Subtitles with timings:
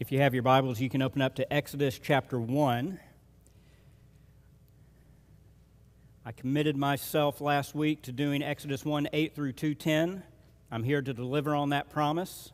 [0.00, 2.98] If you have your Bibles, you can open up to Exodus chapter 1.
[6.24, 10.22] I committed myself last week to doing Exodus 1 8 through 210.
[10.72, 12.50] I'm here to deliver on that promise.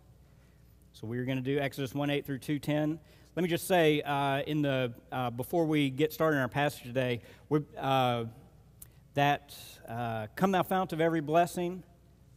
[0.93, 2.98] So we're going to do Exodus 1 8 through 210.
[3.37, 6.83] Let me just say, uh, in the uh, before we get started in our passage
[6.83, 7.21] today,
[7.78, 8.24] uh,
[9.15, 9.54] that
[9.88, 11.85] uh, "Come thou fount of every blessing,"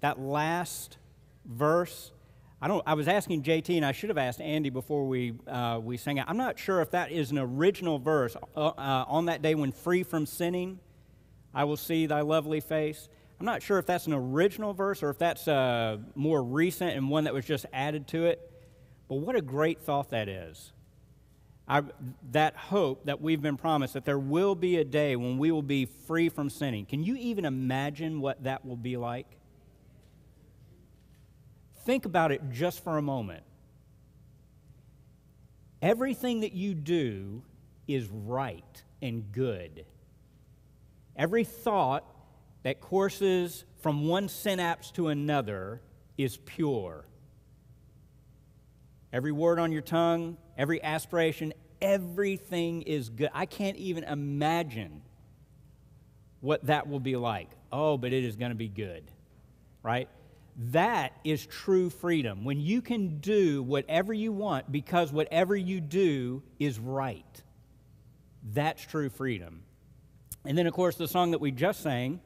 [0.01, 0.99] that last
[1.45, 2.11] verse
[2.61, 2.83] I don't.
[2.85, 6.17] I was asking JT, and I should have asked Andy before we uh, we sang
[6.17, 6.25] it.
[6.27, 9.71] I'm not sure if that is an original verse uh, uh, on that day when
[9.71, 10.79] free from sinning,
[11.53, 13.07] I will see thy lovely face.
[13.39, 17.09] I'm not sure if that's an original verse or if that's uh, more recent and
[17.09, 18.51] one that was just added to it.
[19.07, 20.73] But what a great thought that is.
[21.65, 21.83] I,
[22.31, 25.61] that hope that we've been promised that there will be a day when we will
[25.61, 26.85] be free from sinning.
[26.85, 29.38] Can you even imagine what that will be like?
[31.89, 33.41] Think about it just for a moment.
[35.81, 37.41] Everything that you do
[37.87, 39.87] is right and good.
[41.15, 42.05] Every thought
[42.61, 45.81] that courses from one synapse to another
[46.15, 47.05] is pure.
[49.11, 53.31] Every word on your tongue, every aspiration, everything is good.
[53.33, 55.01] I can't even imagine
[56.39, 57.49] what that will be like.
[57.71, 59.09] Oh, but it is going to be good,
[59.81, 60.07] right?
[60.59, 62.43] That is true freedom.
[62.43, 67.43] When you can do whatever you want because whatever you do is right.
[68.43, 69.63] That's true freedom.
[70.45, 72.19] And then, of course, the song that we just sang,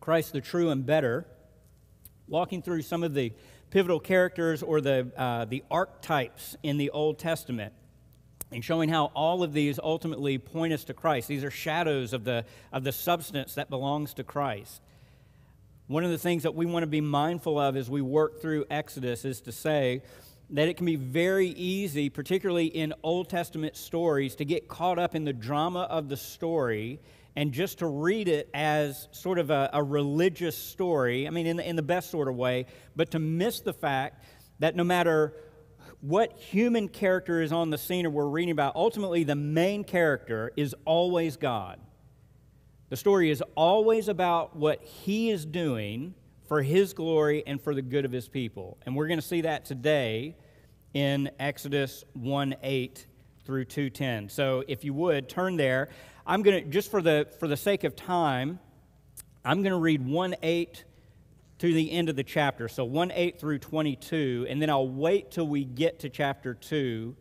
[0.00, 1.26] Christ the True and Better,
[2.26, 3.34] walking through some of the
[3.70, 7.74] pivotal characters or the, uh, the archetypes in the Old Testament
[8.50, 11.28] and showing how all of these ultimately point us to Christ.
[11.28, 14.80] These are shadows of the, of the substance that belongs to Christ.
[15.92, 18.64] One of the things that we want to be mindful of as we work through
[18.70, 20.00] Exodus is to say
[20.48, 25.14] that it can be very easy, particularly in Old Testament stories, to get caught up
[25.14, 26.98] in the drama of the story
[27.36, 31.58] and just to read it as sort of a, a religious story, I mean, in
[31.58, 32.64] the, in the best sort of way,
[32.96, 34.24] but to miss the fact
[34.60, 35.34] that no matter
[36.00, 40.52] what human character is on the scene or we're reading about, ultimately the main character
[40.56, 41.78] is always God.
[42.92, 46.12] The story is always about what he is doing
[46.46, 48.76] for his glory and for the good of his people.
[48.84, 50.36] And we're going to see that today
[50.92, 53.06] in Exodus 1 8
[53.46, 54.28] through 210.
[54.28, 55.88] So if you would turn there,
[56.26, 58.58] I'm going to, just for the, for the sake of time,
[59.42, 60.84] I'm going to read 1 8
[61.60, 62.68] to the end of the chapter.
[62.68, 64.48] So 1 8 through 22.
[64.50, 67.16] And then I'll wait till we get to chapter 2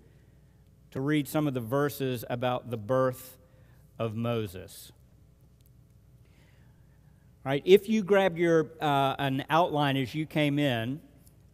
[0.92, 3.38] to read some of the verses about the birth
[3.98, 4.92] of Moses.
[7.44, 11.02] Right, if you grab your uh, an outline as you came in,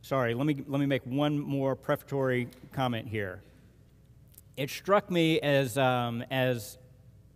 [0.02, 3.42] sorry, let me let me make one more prefatory comment here.
[4.58, 6.78] It struck me as um, as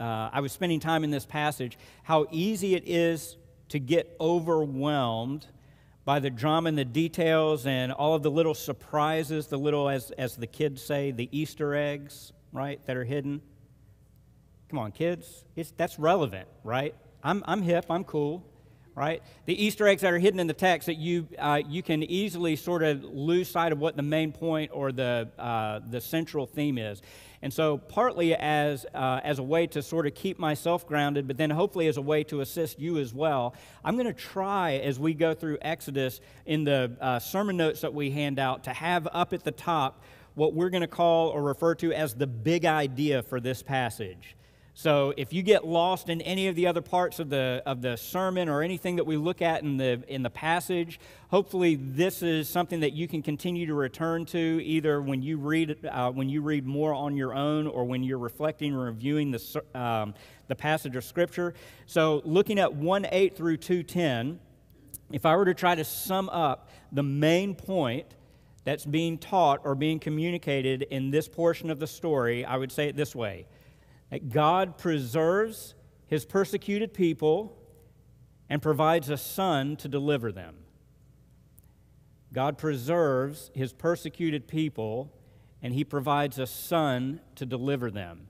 [0.01, 3.37] uh, I was spending time in this passage how easy it is
[3.69, 5.47] to get overwhelmed
[6.03, 10.11] by the drama and the details and all of the little surprises, the little, as,
[10.11, 13.41] as the kids say, the Easter eggs, right, that are hidden.
[14.69, 15.45] Come on, kids.
[15.55, 16.95] It's, that's relevant, right?
[17.23, 18.43] I'm, I'm hip, I'm cool,
[18.95, 19.21] right?
[19.45, 22.55] The Easter eggs that are hidden in the text that you, uh, you can easily
[22.55, 26.77] sort of lose sight of what the main point or the, uh, the central theme
[26.77, 27.01] is.
[27.43, 31.37] And so, partly as, uh, as a way to sort of keep myself grounded, but
[31.37, 34.99] then hopefully as a way to assist you as well, I'm going to try as
[34.99, 39.07] we go through Exodus in the uh, sermon notes that we hand out to have
[39.11, 42.65] up at the top what we're going to call or refer to as the big
[42.65, 44.35] idea for this passage.
[44.73, 47.97] So if you get lost in any of the other parts of the, of the
[47.97, 50.99] sermon or anything that we look at in the, in the passage,
[51.29, 55.85] hopefully this is something that you can continue to return to either when you read,
[55.91, 59.63] uh, when you read more on your own or when you're reflecting or reviewing the,
[59.75, 60.13] um,
[60.47, 61.53] the passage of Scripture.
[61.85, 64.39] So looking at 1 8 through 210,
[65.11, 68.15] if I were to try to sum up the main point
[68.63, 72.87] that's being taught or being communicated in this portion of the story, I would say
[72.87, 73.47] it this way
[74.11, 75.73] that God preserves
[76.05, 77.57] his persecuted people
[78.49, 80.57] and provides a son to deliver them.
[82.33, 85.11] God preserves his persecuted people
[85.61, 88.27] and he provides a son to deliver them.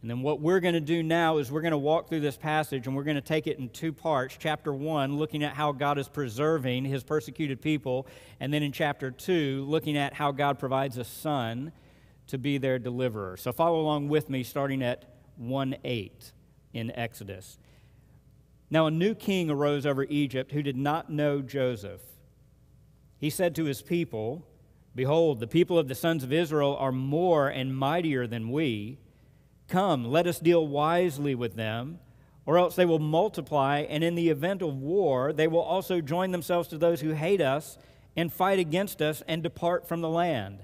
[0.00, 2.36] And then what we're going to do now is we're going to walk through this
[2.36, 4.36] passage and we're going to take it in two parts.
[4.36, 8.08] Chapter 1, looking at how God is preserving his persecuted people,
[8.40, 11.70] and then in chapter 2, looking at how God provides a son
[12.28, 13.36] to be their deliverer.
[13.36, 15.04] So follow along with me starting at
[15.36, 16.32] 1 8
[16.72, 17.58] in Exodus.
[18.70, 22.00] Now, a new king arose over Egypt who did not know Joseph.
[23.18, 24.46] He said to his people,
[24.94, 28.98] Behold, the people of the sons of Israel are more and mightier than we.
[29.68, 31.98] Come, let us deal wisely with them,
[32.44, 36.30] or else they will multiply, and in the event of war, they will also join
[36.30, 37.78] themselves to those who hate us
[38.16, 40.60] and fight against us and depart from the land.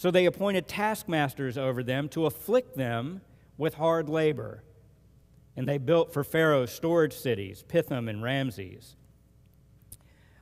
[0.00, 3.20] So they appointed taskmasters over them to afflict them
[3.58, 4.64] with hard labor.
[5.58, 8.96] And they built for Pharaoh storage cities, Pithom and Ramses.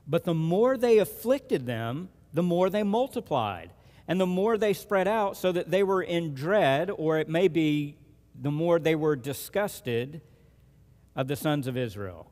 [0.07, 3.73] But the more they afflicted them, the more they multiplied.
[4.07, 7.49] And the more they spread out, so that they were in dread, or it may
[7.49, 7.97] be
[8.41, 10.21] the more they were disgusted
[11.17, 12.31] of the sons of Israel.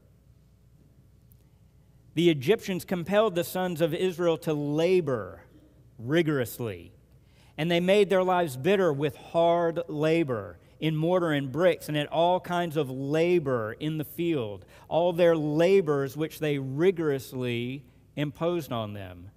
[2.14, 5.43] The Egyptians compelled the sons of Israel to labor
[5.99, 6.93] rigorously,
[7.58, 12.06] and they made their lives bitter with hard labor in mortar and bricks and at
[12.08, 18.93] all kinds of labor in the field, all their labors which they rigorously imposed on
[18.93, 19.31] them.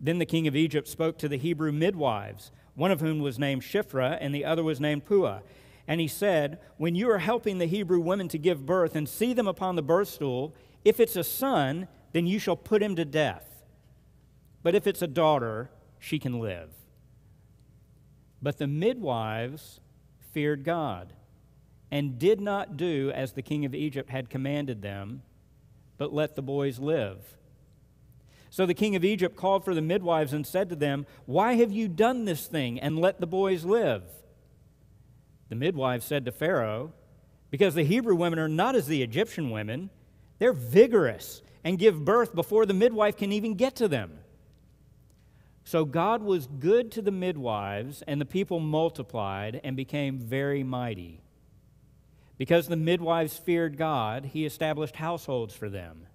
[0.00, 3.62] Then the king of Egypt spoke to the Hebrew midwives, one of whom was named
[3.62, 5.40] Shiphrah and the other was named Puah.
[5.88, 9.32] And he said, When you are helping the Hebrew women to give birth and see
[9.32, 10.54] them upon the birth stool,
[10.84, 13.64] if it's a son, then you shall put him to death.
[14.62, 16.70] But if it's a daughter, she can live.
[18.40, 19.80] But the midwives
[20.32, 21.12] feared God
[21.90, 25.22] and did not do as the king of Egypt had commanded them,
[25.96, 27.36] but let the boys live.
[28.50, 31.72] So the king of Egypt called for the midwives and said to them, Why have
[31.72, 34.02] you done this thing and let the boys live?
[35.48, 36.92] The midwives said to Pharaoh,
[37.50, 39.90] Because the Hebrew women are not as the Egyptian women,
[40.38, 44.18] they're vigorous and give birth before the midwife can even get to them.
[45.68, 51.20] So God was good to the midwives, and the people multiplied and became very mighty.
[52.38, 56.06] Because the midwives feared God, he established households for them.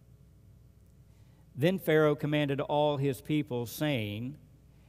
[1.56, 4.38] Then Pharaoh commanded all his people, saying,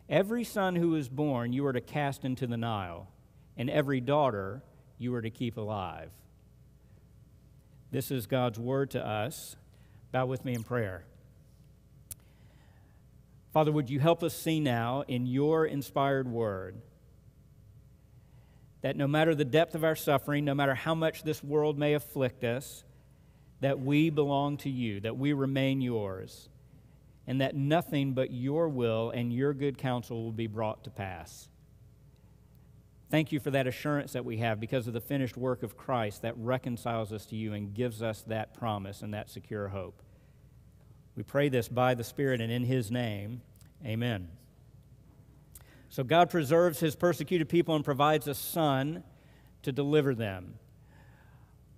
[0.08, 3.08] Every son who is born you are to cast into the Nile,
[3.58, 4.62] and every daughter
[4.96, 6.08] you are to keep alive.
[7.90, 9.56] This is God's word to us.
[10.10, 11.04] Bow with me in prayer.
[13.54, 16.82] Father, would you help us see now in your inspired word
[18.82, 21.94] that no matter the depth of our suffering, no matter how much this world may
[21.94, 22.82] afflict us,
[23.60, 26.48] that we belong to you, that we remain yours
[27.28, 31.48] and that nothing but your will and your good counsel will be brought to pass.
[33.08, 36.22] Thank you for that assurance that we have because of the finished work of Christ
[36.22, 40.02] that reconciles us to you and gives us that promise and that secure hope.
[41.16, 43.40] We pray this by the Spirit and in His name.
[43.84, 44.28] Amen.
[45.88, 49.04] So God preserves His persecuted people and provides a son
[49.62, 50.54] to deliver them.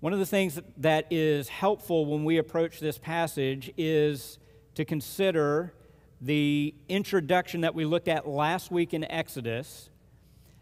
[0.01, 4.39] One of the things that is helpful when we approach this passage is
[4.75, 5.73] to consider
[6.21, 9.91] the introduction that we looked at last week in Exodus,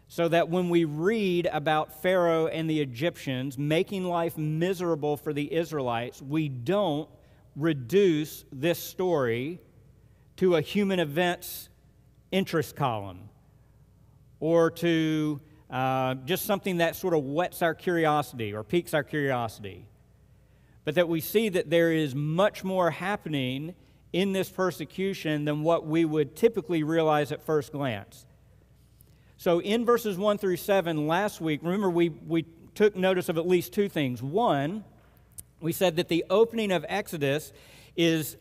[0.07, 5.53] so that when we read about Pharaoh and the Egyptians making life miserable for the
[5.53, 7.09] Israelites, we don't
[7.55, 9.59] reduce this story
[10.37, 11.69] to a human events
[12.31, 13.29] interest column
[14.39, 19.87] or to uh, just something that sort of whets our curiosity or piques our curiosity,
[20.83, 23.73] but that we see that there is much more happening
[24.13, 28.25] in this persecution than what we would typically realize at first glance.
[29.37, 33.47] So, in verses 1 through 7 last week, remember we, we took notice of at
[33.47, 34.23] least two things.
[34.23, 34.85] One,
[35.65, 37.51] we said that the opening of Exodus
[37.95, 38.37] is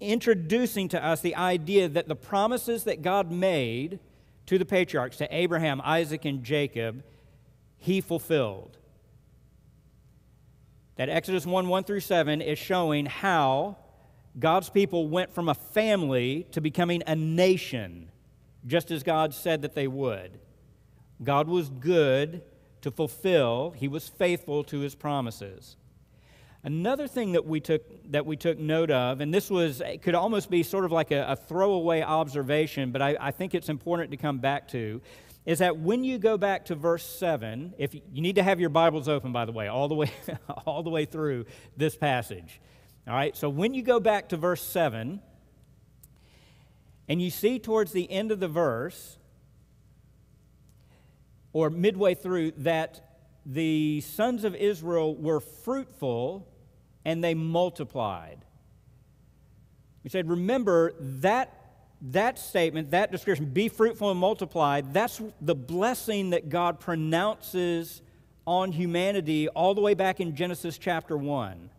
[0.00, 3.98] introducing to us the idea that the promises that God made
[4.46, 7.02] to the patriarchs, to Abraham, Isaac, and Jacob,
[7.76, 8.78] he fulfilled.
[10.94, 13.76] That Exodus 1 1 through 7 is showing how
[14.38, 18.12] God's people went from a family to becoming a nation,
[18.64, 20.38] just as God said that they would.
[21.20, 22.42] God was good
[22.82, 25.76] to fulfill, He was faithful to His promises.
[26.66, 30.48] Another thing that we took, that we took note of, and this was, could almost
[30.48, 34.16] be sort of like a, a throwaway observation, but I, I think it's important to
[34.16, 35.02] come back to,
[35.44, 38.60] is that when you go back to verse 7, if you, you need to have
[38.60, 40.10] your Bibles open, by the way, all the way,
[40.66, 41.44] all the way through
[41.76, 42.62] this passage.
[43.06, 45.20] All right, so when you go back to verse 7,
[47.10, 49.18] and you see towards the end of the verse,
[51.52, 53.06] or midway through, that
[53.44, 56.48] the sons of Israel were fruitful
[57.04, 58.44] and they multiplied.
[60.02, 61.52] We said, remember that,
[62.02, 68.02] that statement, that description, be fruitful and multiply, that's the blessing that God pronounces
[68.46, 71.70] on humanity all the way back in Genesis chapter 1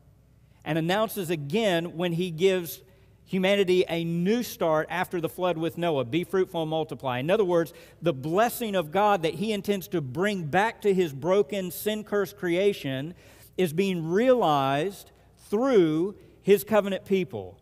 [0.63, 2.82] and announces again when he gives
[3.25, 7.20] humanity a new start after the flood with Noah be fruitful and multiply.
[7.20, 11.13] In other words, the blessing of God that he intends to bring back to his
[11.13, 13.13] broken, sin cursed creation
[13.58, 15.12] is being realized
[15.50, 17.60] through his covenant people.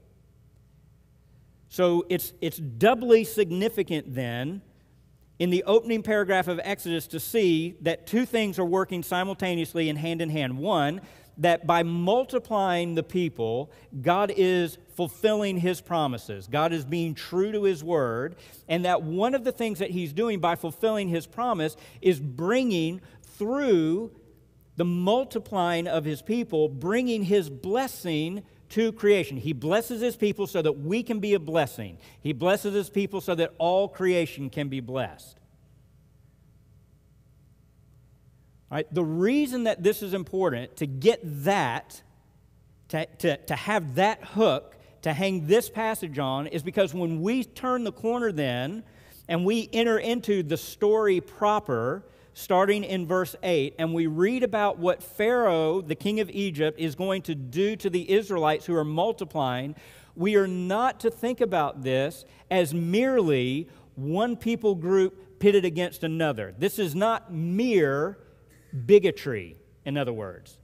[1.69, 4.61] So it's, it's doubly significant then
[5.39, 9.97] in the opening paragraph of Exodus to see that two things are working simultaneously and
[9.97, 10.57] hand in hand.
[10.57, 11.01] One,
[11.37, 13.71] that by multiplying the people,
[14.01, 16.47] God is fulfilling his promises.
[16.47, 18.35] God is being true to his word.
[18.67, 23.01] And that one of the things that he's doing by fulfilling his promise is bringing
[23.23, 24.11] through
[24.75, 29.37] the multiplying of his people, bringing his blessing to creation.
[29.37, 33.21] He blesses his people so that we can be a blessing, he blesses his people
[33.21, 35.39] so that all creation can be blessed.
[38.71, 38.91] Right?
[38.91, 42.01] The reason that this is important to get that,
[42.87, 47.43] to, to, to have that hook to hang this passage on, is because when we
[47.43, 48.83] turn the corner then
[49.27, 52.03] and we enter into the story proper,
[52.33, 56.95] starting in verse 8, and we read about what Pharaoh, the king of Egypt, is
[56.95, 59.75] going to do to the Israelites who are multiplying,
[60.15, 66.53] we are not to think about this as merely one people group pitted against another.
[66.57, 68.17] This is not mere
[68.85, 70.57] bigotry, in other words.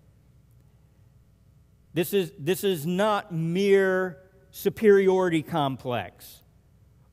[1.94, 4.18] This is, this is not mere
[4.52, 6.44] superiority complex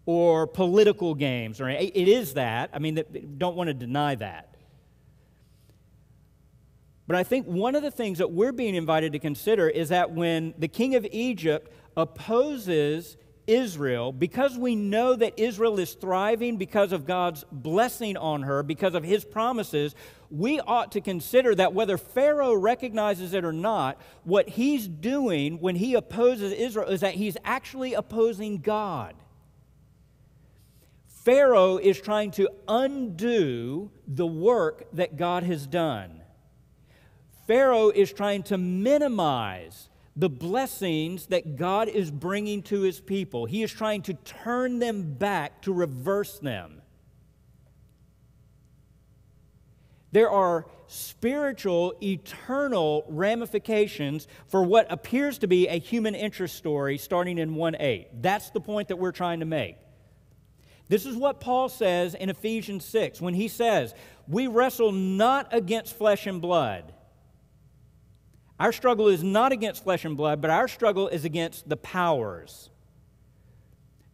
[0.06, 1.60] or political games.
[1.60, 2.70] Or, it is that.
[2.72, 3.02] I mean,
[3.36, 4.54] don't want to deny that.
[7.06, 10.12] But I think one of the things that we're being invited to consider is that
[10.12, 16.92] when the king of Egypt opposes Israel, because we know that Israel is thriving because
[16.92, 19.94] of God's blessing on her, because of his promises,
[20.30, 25.76] we ought to consider that whether Pharaoh recognizes it or not, what he's doing when
[25.76, 29.14] he opposes Israel is that he's actually opposing God.
[31.26, 36.22] Pharaoh is trying to undo the work that God has done.
[37.48, 43.44] Pharaoh is trying to minimize the blessings that God is bringing to his people.
[43.44, 46.80] He is trying to turn them back, to reverse them.
[50.12, 57.38] There are spiritual, eternal ramifications for what appears to be a human interest story starting
[57.38, 58.22] in 1 8.
[58.22, 59.76] That's the point that we're trying to make.
[60.88, 63.94] This is what Paul says in Ephesians 6 when he says,
[64.28, 66.92] We wrestle not against flesh and blood
[68.58, 72.70] our struggle is not against flesh and blood, but our struggle is against the powers,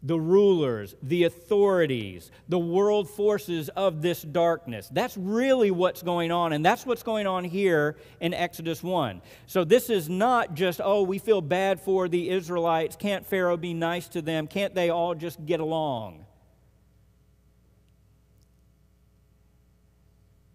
[0.02, 4.88] the rulers, the authorities, the world forces of this darkness.
[4.90, 9.22] That's really what's going on, and that's what's going on here in Exodus 1.
[9.46, 12.96] So this is not just, oh, we feel bad for the Israelites.
[12.96, 14.48] Can't Pharaoh be nice to them?
[14.48, 16.26] Can't they all just get along?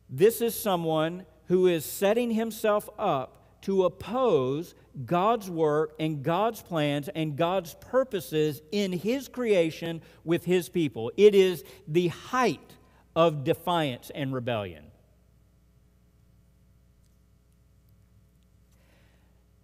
[0.09, 7.09] This is someone who is setting himself up to oppose God's work and God's plans
[7.09, 11.11] and God's purposes in His creation with His people.
[11.17, 12.75] It is the height
[13.15, 14.85] of defiance and rebellion.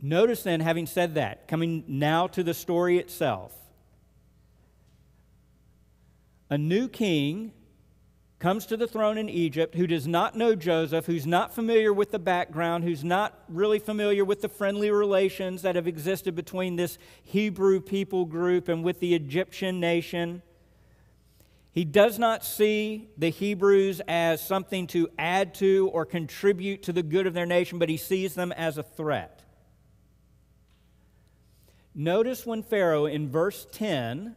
[0.02, 3.54] Notice then, having said that, coming now to the story itself,
[6.50, 7.54] a new king
[8.44, 12.12] comes to the throne in Egypt, who does not know Joseph, who's not familiar with
[12.12, 16.98] the background, who's not really familiar with the friendly relations that have existed between this
[17.24, 20.42] Hebrew people group and with the Egyptian nation.
[21.72, 27.02] He does not see the Hebrews as something to add to or contribute to the
[27.02, 29.42] good of their nation, but he sees them as a threat.
[31.96, 34.36] Notice when Pharaoh in verse 10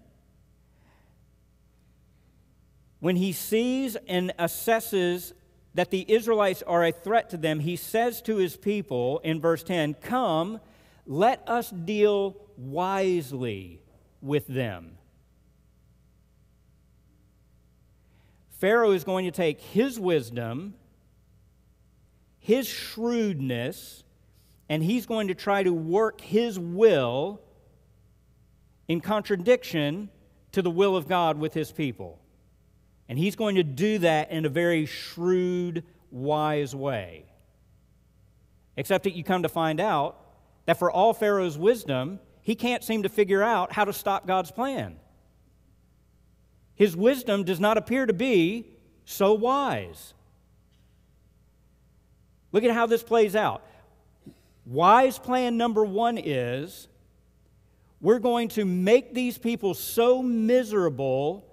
[3.07, 5.33] when he sees and assesses
[5.75, 9.63] that the Israelites are a threat to them, he says to his people in verse
[9.63, 10.59] 10 Come,
[11.07, 13.81] let us deal wisely
[14.21, 14.99] with them.
[18.59, 20.75] Pharaoh is going to take his wisdom,
[22.41, 24.03] his shrewdness,
[24.69, 27.41] and he's going to try to work his will
[28.89, 30.11] in contradiction
[30.51, 32.19] to the will of God with his people.
[33.09, 37.27] And he's going to do that in a very shrewd, wise way.
[38.77, 40.21] Except that you come to find out
[40.67, 44.51] that for all Pharaoh's wisdom, he can't seem to figure out how to stop God's
[44.51, 44.97] plan.
[46.75, 48.67] His wisdom does not appear to be
[49.05, 50.15] so wise.
[52.53, 53.63] Look at how this plays out.
[54.67, 56.89] Wise plan number one is
[58.01, 61.46] we're going to make these people so miserable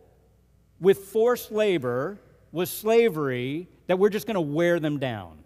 [0.79, 2.19] with forced labor,
[2.51, 5.43] with slavery, that we're just going to wear them down.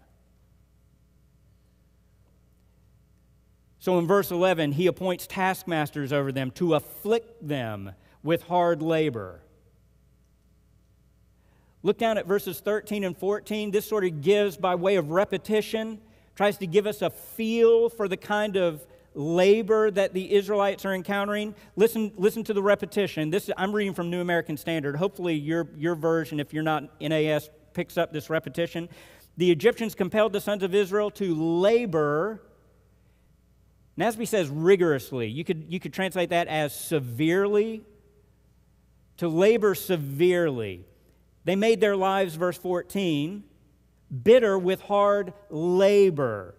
[3.78, 7.92] So in verse 11, he appoints taskmasters over them to afflict them
[8.22, 9.40] with hard labor.
[11.82, 13.70] Look down at verses 13 and 14.
[13.70, 16.00] This sort of gives, by way of repetition,
[16.34, 18.84] tries to give us a feel for the kind of
[19.18, 21.54] labor that the Israelites are encountering.
[21.74, 23.30] Listen, listen to the repetition.
[23.30, 24.96] This I'm reading from New American Standard.
[24.96, 28.88] Hopefully, your, your version, if you're not NAS, picks up this repetition.
[29.36, 32.42] The Egyptians compelled the sons of Israel to labor.
[33.98, 35.26] NASB says rigorously.
[35.26, 37.82] You could, you could translate that as severely.
[39.16, 40.84] To labor severely.
[41.44, 43.42] They made their lives, verse 14,
[44.22, 46.54] bitter with hard labor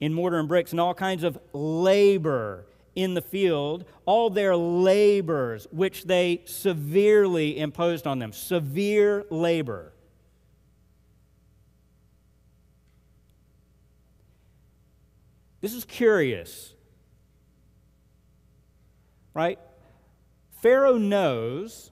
[0.00, 5.66] in mortar and bricks and all kinds of labor in the field, all their labors
[5.70, 8.32] which they severely imposed on them.
[8.32, 9.92] Severe labor.
[15.60, 16.74] This is curious,
[19.34, 19.58] right?
[20.62, 21.90] Pharaoh knows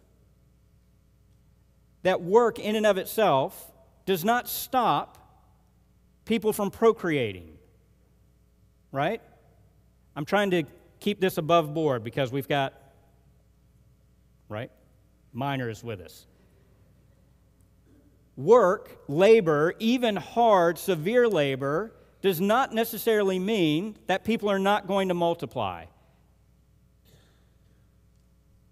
[2.02, 3.72] that work in and of itself
[4.06, 5.18] does not stop
[6.24, 7.53] people from procreating.
[8.94, 9.20] Right?
[10.14, 10.62] I'm trying to
[11.00, 12.74] keep this above board because we've got,
[14.48, 14.70] right?
[15.32, 16.26] Minors with us.
[18.36, 25.08] Work, labor, even hard, severe labor, does not necessarily mean that people are not going
[25.08, 25.86] to multiply.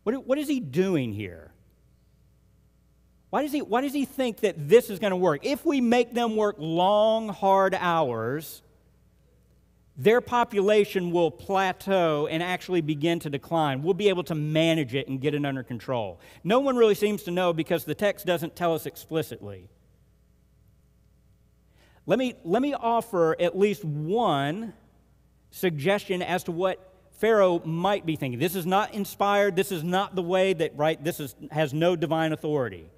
[0.05, 1.51] What, what is he doing here?
[3.31, 5.45] Why does, he, why does he think that this is going to work?
[5.45, 8.63] If we make them work long, hard hours,
[9.97, 13.83] their population will plateau and actually begin to decline.
[13.83, 16.19] We'll be able to manage it and get it under control.
[16.43, 19.69] No one really seems to know because the text doesn't tell us explicitly.
[22.07, 24.73] Let me, let me offer at least one
[25.51, 28.41] suggestion as to what Pharaoh might be thinking.
[28.41, 29.55] This is not inspired.
[29.55, 32.91] This is not the way that, right, this is, has no divine authority.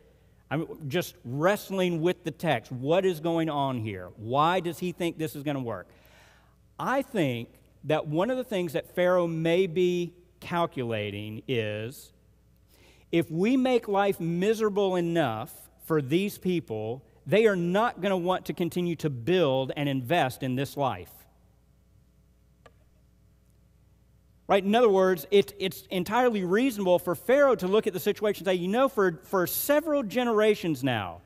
[0.51, 2.71] I'm just wrestling with the text.
[2.71, 4.11] What is going on here?
[4.17, 5.89] Why does he think this is going to work?
[6.79, 7.49] I think
[7.85, 12.13] that one of the things that Pharaoh may be calculating is
[13.13, 15.53] if we make life miserable enough
[15.85, 20.43] for these people, they are not going to want to continue to build and invest
[20.43, 21.11] in this life.
[24.47, 24.63] Right?
[24.63, 28.55] In other words, it, it's entirely reasonable for Pharaoh to look at the situation and
[28.55, 31.23] say, you know, for, for several generations now,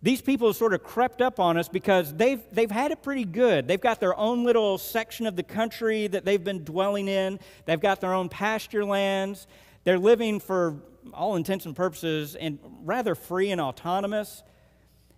[0.00, 3.24] these people have sort of crept up on us because they've, they've had it pretty
[3.24, 3.66] good.
[3.66, 7.80] They've got their own little section of the country that they've been dwelling in, they've
[7.80, 9.46] got their own pasture lands.
[9.84, 10.76] They're living for
[11.14, 14.42] all intents and purposes and rather free and autonomous.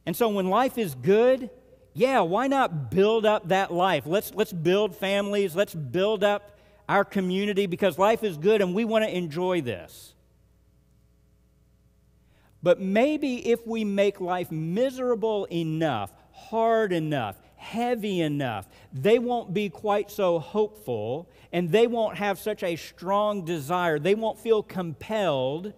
[0.07, 1.51] And so when life is good,
[1.93, 4.05] yeah, why not build up that life?
[4.07, 8.85] Let's, let's build families, let's build up our community because life is good and we
[8.85, 10.15] want to enjoy this.
[12.63, 19.69] But maybe if we make life miserable enough, hard enough, heavy enough, they won't be
[19.71, 23.99] quite so hopeful and they won't have such a strong desire.
[23.99, 25.73] They won't feel compelled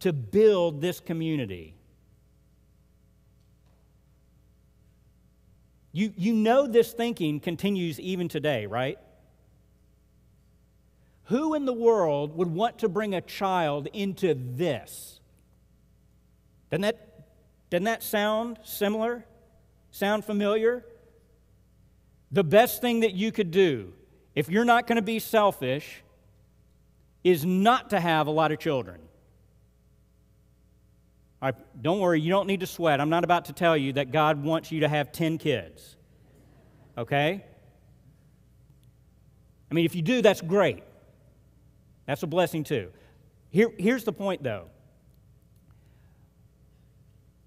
[0.00, 1.74] to build this community.
[5.92, 8.98] You, you know this thinking continues even today, right?
[11.24, 15.17] Who in the world would want to bring a child into this?
[16.70, 17.26] Doesn't that,
[17.70, 19.24] doesn't that sound similar?
[19.90, 20.84] Sound familiar?
[22.30, 23.92] The best thing that you could do,
[24.34, 26.02] if you're not going to be selfish,
[27.24, 29.00] is not to have a lot of children.
[31.40, 33.00] All right, don't worry, you don't need to sweat.
[33.00, 35.96] I'm not about to tell you that God wants you to have 10 kids.
[36.96, 37.44] Okay?
[39.70, 40.82] I mean, if you do, that's great.
[42.06, 42.90] That's a blessing too.
[43.50, 44.66] Here, here's the point though.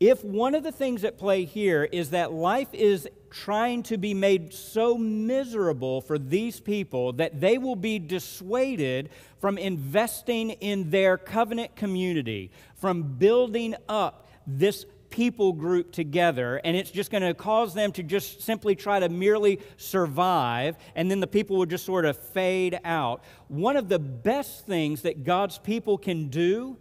[0.01, 4.15] If one of the things at play here is that life is trying to be
[4.15, 11.19] made so miserable for these people that they will be dissuaded from investing in their
[11.19, 17.75] covenant community, from building up this people group together, and it's just going to cause
[17.75, 22.05] them to just simply try to merely survive, and then the people will just sort
[22.05, 23.23] of fade out.
[23.49, 26.77] One of the best things that God's people can do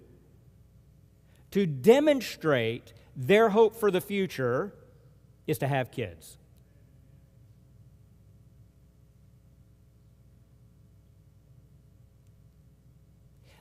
[1.50, 4.72] to demonstrate their hope for the future
[5.46, 6.38] is to have kids.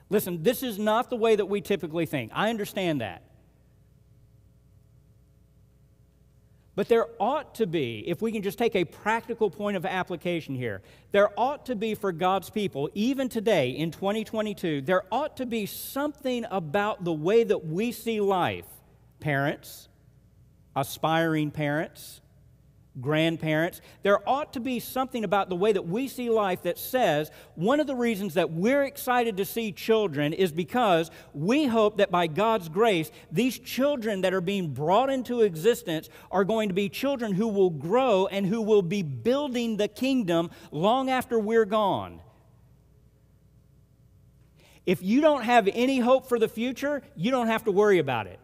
[0.08, 2.32] Listen, this is not the way that we typically think.
[2.34, 3.22] I understand that.
[6.74, 10.54] But there ought to be, if we can just take a practical point of application
[10.54, 10.80] here,
[11.12, 15.66] there ought to be for God's people, even today in 2022, there ought to be
[15.66, 18.64] something about the way that we see life.
[19.20, 19.88] Parents,
[20.74, 22.20] aspiring parents,
[23.00, 27.30] grandparents, there ought to be something about the way that we see life that says
[27.54, 32.10] one of the reasons that we're excited to see children is because we hope that
[32.10, 36.88] by God's grace, these children that are being brought into existence are going to be
[36.88, 42.20] children who will grow and who will be building the kingdom long after we're gone.
[44.86, 48.26] If you don't have any hope for the future, you don't have to worry about
[48.26, 48.40] it.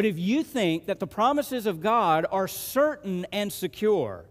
[0.00, 4.24] But if you think that the promises of God are certain and secure,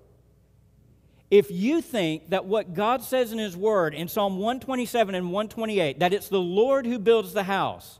[1.30, 6.00] if you think that what God says in His Word in Psalm 127 and 128,
[6.00, 8.00] that it's the Lord who builds the house,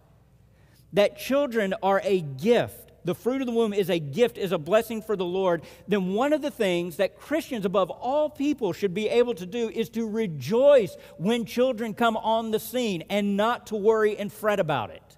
[0.94, 4.58] that children are a gift, the fruit of the womb is a gift, is a
[4.58, 8.96] blessing for the Lord, then one of the things that Christians above all people should
[8.96, 13.68] be able to do is to rejoice when children come on the scene and not
[13.68, 15.09] to worry and fret about it.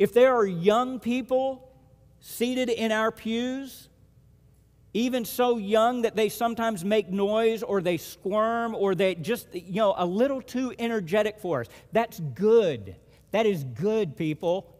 [0.00, 1.70] If there are young people
[2.20, 3.90] seated in our pews,
[4.94, 9.74] even so young that they sometimes make noise or they squirm or they just, you
[9.74, 12.96] know, a little too energetic for us, that's good.
[13.32, 14.74] That is good, people.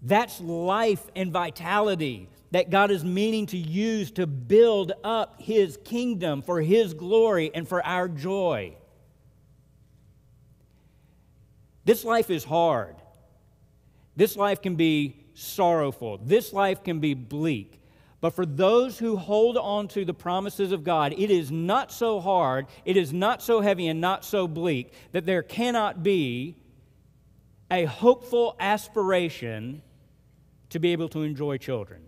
[0.00, 6.42] That's life and vitality that God is meaning to use to build up His kingdom
[6.42, 8.76] for His glory and for our joy.
[11.88, 12.96] This life is hard.
[14.14, 16.18] This life can be sorrowful.
[16.22, 17.80] This life can be bleak.
[18.20, 22.20] But for those who hold on to the promises of God, it is not so
[22.20, 26.58] hard, it is not so heavy, and not so bleak that there cannot be
[27.70, 29.80] a hopeful aspiration
[30.68, 32.02] to be able to enjoy children.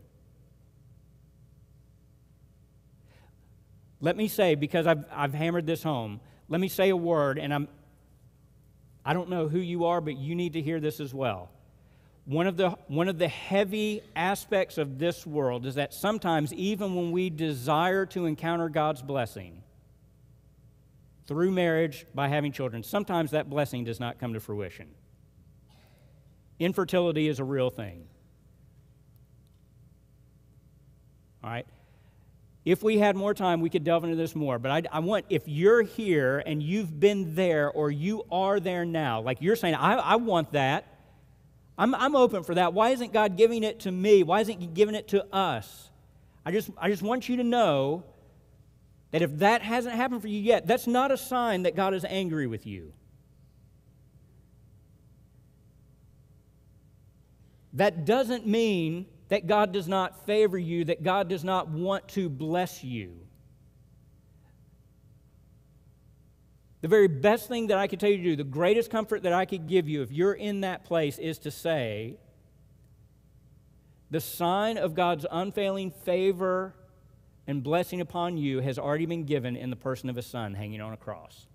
[4.02, 7.54] Let me say, because I've, I've hammered this home, let me say a word, and
[7.54, 7.68] I'm,
[9.04, 11.50] I don't know who you are, but you need to hear this as well.
[12.26, 16.94] One of, the, one of the heavy aspects of this world is that sometimes, even
[16.94, 19.62] when we desire to encounter God's blessing
[21.26, 24.88] through marriage by having children, sometimes that blessing does not come to fruition.
[26.58, 28.06] Infertility is a real thing.
[31.42, 31.66] All right?
[32.64, 34.58] If we had more time, we could delve into this more.
[34.58, 38.84] But I, I, want, if you're here and you've been there or you are there
[38.84, 40.86] now, like you're saying, I, I want that.
[41.78, 42.74] I'm, I'm open for that.
[42.74, 44.22] Why isn't God giving it to me?
[44.22, 45.88] Why isn't He giving it to us?
[46.44, 48.04] I just, I just want you to know
[49.10, 52.04] that if that hasn't happened for you yet, that's not a sign that God is
[52.04, 52.92] angry with you.
[57.72, 62.28] That doesn't mean that God does not favor you, that God does not want to
[62.28, 63.16] bless you.
[66.80, 69.32] The very best thing that I could tell you to do, the greatest comfort that
[69.32, 72.16] I could give you if you're in that place is to say,
[74.10, 76.74] the sign of God's unfailing favor
[77.46, 80.80] and blessing upon you has already been given in the person of His Son hanging
[80.80, 81.46] on a cross.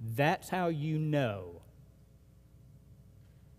[0.00, 1.60] That's how you know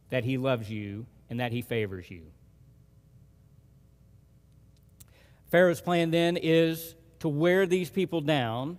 [0.10, 2.22] that He loves you and that he favors you.
[5.50, 8.78] Pharaoh's plan then is to wear these people down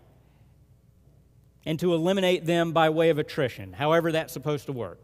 [1.67, 5.03] and to eliminate them by way of attrition, however, that's supposed to work.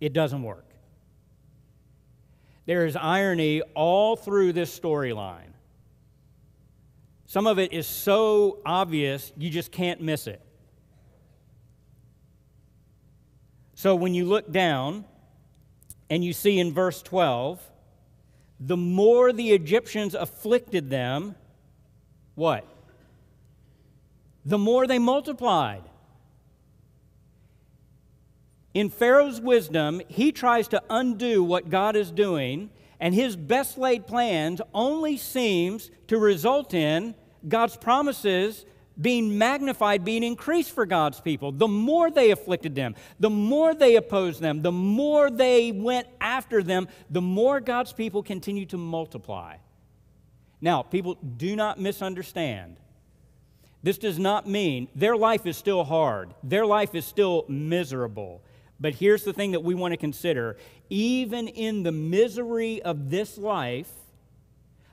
[0.00, 0.64] It doesn't work.
[2.64, 5.52] There is irony all through this storyline.
[7.26, 10.40] Some of it is so obvious you just can't miss it.
[13.74, 15.04] So when you look down,
[16.10, 17.62] and you see in verse 12,
[18.58, 21.36] the more the Egyptians afflicted them,
[22.34, 22.66] what?
[24.44, 25.84] The more they multiplied.
[28.74, 34.06] In Pharaoh's wisdom, he tries to undo what God is doing, and his best laid
[34.06, 37.14] plans only seems to result in
[37.48, 38.66] God's promises
[39.00, 41.52] being magnified, being increased for God's people.
[41.52, 46.62] The more they afflicted them, the more they opposed them, the more they went after
[46.62, 49.56] them, the more God's people continued to multiply.
[50.60, 52.76] Now, people do not misunderstand.
[53.82, 58.42] This does not mean their life is still hard, their life is still miserable.
[58.78, 60.56] But here's the thing that we want to consider
[60.88, 63.90] even in the misery of this life,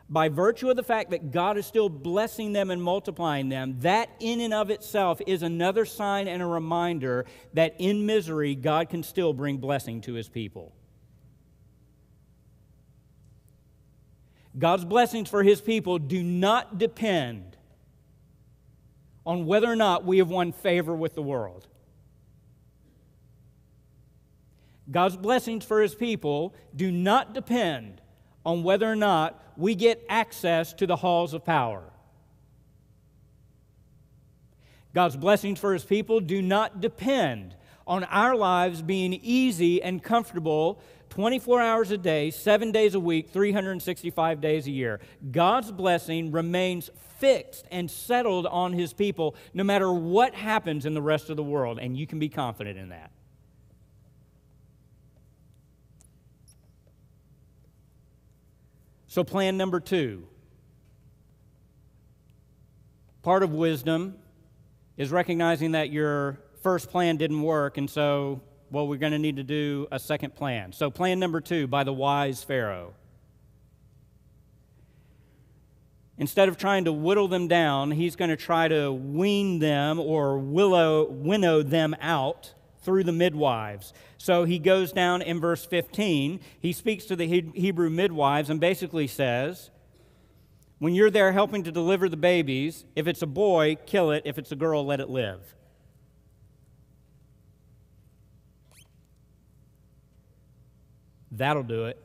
[0.09, 4.09] by virtue of the fact that God is still blessing them and multiplying them, that
[4.19, 9.03] in and of itself is another sign and a reminder that in misery, God can
[9.03, 10.73] still bring blessing to his people.
[14.57, 17.57] God's blessings for his people do not depend
[19.25, 21.67] on whether or not we have won favor with the world.
[24.89, 28.01] God's blessings for his people do not depend
[28.45, 31.83] on whether or not we get access to the halls of power.
[34.93, 40.79] God's blessings for his people do not depend on our lives being easy and comfortable
[41.09, 44.99] 24 hours a day, seven days a week, 365 days a year.
[45.31, 51.01] God's blessing remains fixed and settled on his people no matter what happens in the
[51.01, 53.11] rest of the world, and you can be confident in that.
[59.17, 60.27] So, plan number two
[63.23, 64.15] part of wisdom
[64.95, 69.37] is recognizing that your first plan didn't work, and so, well, we're going to need
[69.37, 70.71] to do a second plan.
[70.71, 72.93] So, plan number two by the wise Pharaoh.
[76.19, 80.37] Instead of trying to whittle them down, he's going to try to wean them or
[80.37, 82.53] willow, winnow them out
[82.83, 83.93] through the midwives.
[84.17, 86.39] So he goes down in verse 15.
[86.59, 89.69] He speaks to the Hebrew midwives and basically says,
[90.79, 94.23] When you're there helping to deliver the babies, if it's a boy, kill it.
[94.25, 95.41] If it's a girl, let it live.
[101.31, 102.01] That'll do it.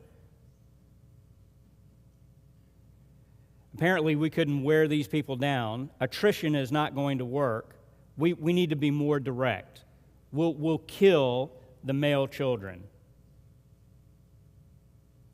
[3.74, 5.90] Apparently, we couldn't wear these people down.
[5.98, 7.74] Attrition is not going to work.
[8.18, 9.84] We, we need to be more direct
[10.32, 11.52] We'll, we'll kill
[11.84, 12.84] the male children.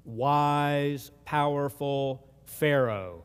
[0.05, 3.25] Wise, powerful Pharaoh.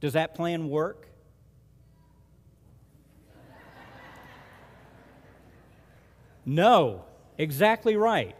[0.00, 1.08] Does that plan work?
[6.46, 7.04] No,
[7.38, 8.36] exactly right.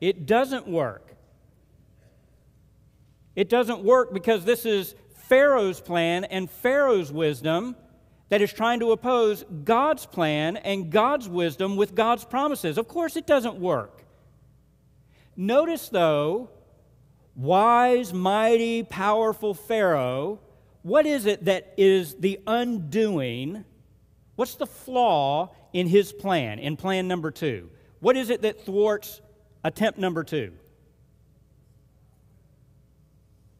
[0.00, 1.14] It doesn't work.
[3.36, 7.76] It doesn't work because this is Pharaoh's plan and Pharaoh's wisdom
[8.28, 12.78] that is trying to oppose God's plan and God's wisdom with God's promises.
[12.78, 14.04] Of course, it doesn't work.
[15.36, 16.50] Notice, though,
[17.34, 20.40] wise, mighty, powerful Pharaoh,
[20.82, 23.64] what is it that is the undoing?
[24.36, 27.70] What's the flaw in his plan, in plan number two?
[28.00, 29.20] What is it that thwarts
[29.64, 30.52] attempt number two?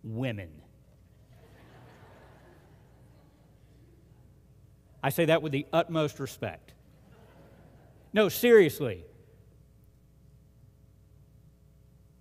[0.04, 0.57] Women.
[5.08, 6.74] I say that with the utmost respect.
[8.12, 9.06] No, seriously.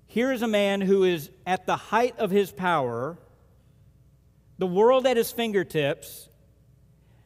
[0.06, 3.18] Here is a man who is at the height of his power,
[4.58, 6.30] the world at his fingertips.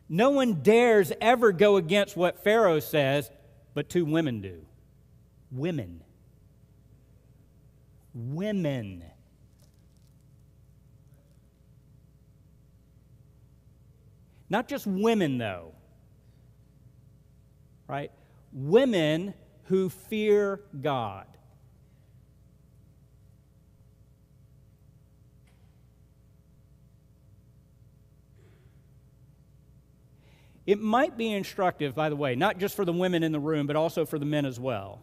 [0.10, 3.30] No one dares ever go against what Pharaoh says,
[3.76, 4.66] but two women do.
[5.52, 6.02] Women.
[8.16, 9.04] Women.
[14.52, 15.72] Not just women, though,
[17.88, 18.12] right?
[18.52, 19.34] Women
[19.64, 21.26] who fear God.
[30.66, 33.68] It might be instructive, by the way, not just for the women in the room,
[33.68, 35.00] but also for the men as well,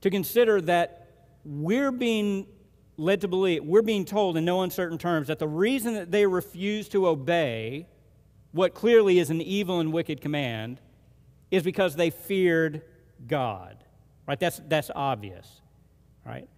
[0.00, 1.08] to consider that
[1.44, 2.48] we're being
[2.96, 6.26] led to believe, we're being told in no uncertain terms that the reason that they
[6.26, 7.86] refuse to obey
[8.52, 10.80] what clearly is an evil and wicked command
[11.50, 12.82] is because they feared
[13.26, 13.84] God.
[14.26, 14.40] Right?
[14.40, 15.60] That's, that's obvious.
[16.24, 16.48] Right?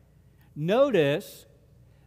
[0.55, 1.47] Notice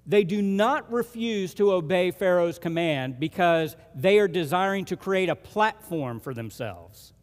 [0.05, 5.35] they do not refuse to obey Pharaoh's command because they are desiring to create a
[5.35, 7.13] platform for themselves.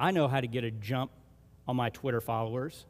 [0.00, 1.10] I know how to get a jump
[1.68, 2.86] on my Twitter followers.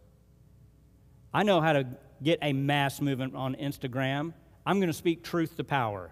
[1.32, 1.86] I know how to
[2.22, 4.32] get a mass movement on Instagram.
[4.66, 6.10] I'm going to speak truth to power.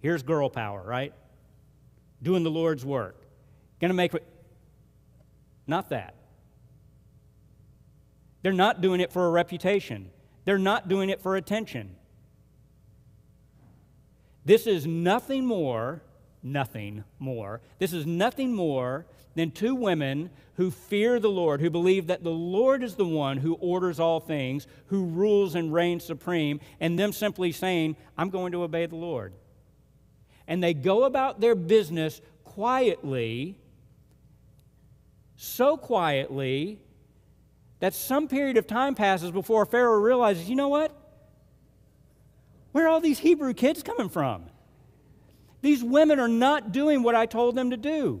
[0.00, 1.12] Here's girl power, right?
[2.22, 3.24] Doing the Lord's work.
[3.80, 4.12] Going to make.
[5.66, 6.14] Not that.
[8.42, 10.10] They're not doing it for a reputation,
[10.44, 11.96] they're not doing it for attention.
[14.44, 16.02] This is nothing more
[16.42, 17.60] nothing more.
[17.78, 22.30] This is nothing more than two women who fear the Lord, who believe that the
[22.30, 27.12] Lord is the one who orders all things, who rules and reigns supreme, and them
[27.12, 29.32] simply saying, I'm going to obey the Lord.
[30.46, 33.58] And they go about their business quietly,
[35.36, 36.80] so quietly
[37.80, 40.96] that some period of time passes before Pharaoh realizes, you know what?
[42.72, 44.44] Where are all these Hebrew kids coming from?
[45.62, 48.20] These women are not doing what I told them to do.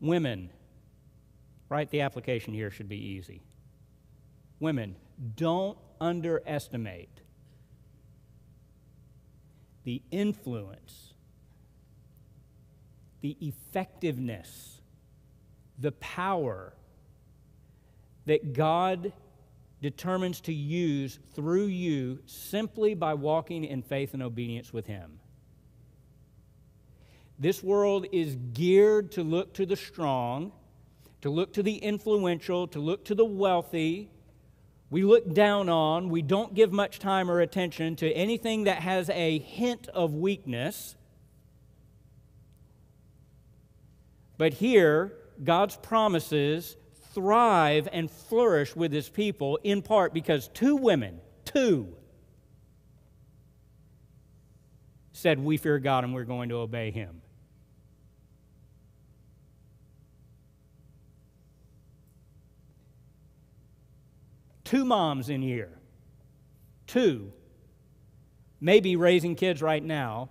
[0.00, 0.50] Women,
[1.68, 1.90] right?
[1.90, 3.42] The application here should be easy.
[4.60, 4.96] Women,
[5.36, 7.20] don't underestimate
[9.84, 11.14] the influence,
[13.20, 14.80] the effectiveness,
[15.78, 16.74] the power
[18.26, 19.12] that God
[19.80, 25.20] determines to use through you simply by walking in faith and obedience with Him.
[27.38, 30.52] This world is geared to look to the strong,
[31.20, 34.10] to look to the influential, to look to the wealthy.
[34.88, 39.10] We look down on, we don't give much time or attention to anything that has
[39.10, 40.94] a hint of weakness.
[44.38, 46.76] But here, God's promises
[47.12, 51.94] thrive and flourish with his people in part because two women, two,
[55.12, 57.22] said, We fear God and we're going to obey him.
[64.66, 65.70] Two moms in here,
[66.88, 67.32] two,
[68.60, 70.28] maybe raising kids right now,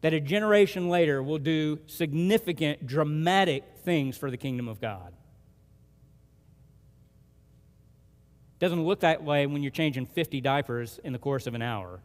[0.00, 5.12] that a generation later will do significant, dramatic things for the kingdom of God.
[8.58, 12.00] Doesn't look that way when you're changing 50 diapers in the course of an hour.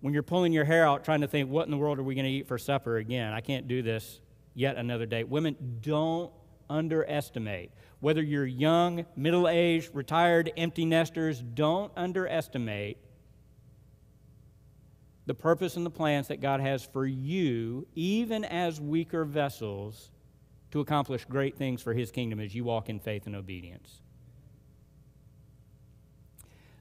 [0.00, 2.16] When you're pulling your hair out trying to think, what in the world are we
[2.16, 3.32] going to eat for supper again?
[3.32, 4.20] I can't do this
[4.52, 5.22] yet another day.
[5.22, 6.32] Women, don't
[6.68, 7.70] underestimate.
[8.04, 12.98] Whether you're young, middle aged, retired, empty nesters, don't underestimate
[15.24, 20.10] the purpose and the plans that God has for you, even as weaker vessels
[20.72, 24.02] to accomplish great things for his kingdom as you walk in faith and obedience.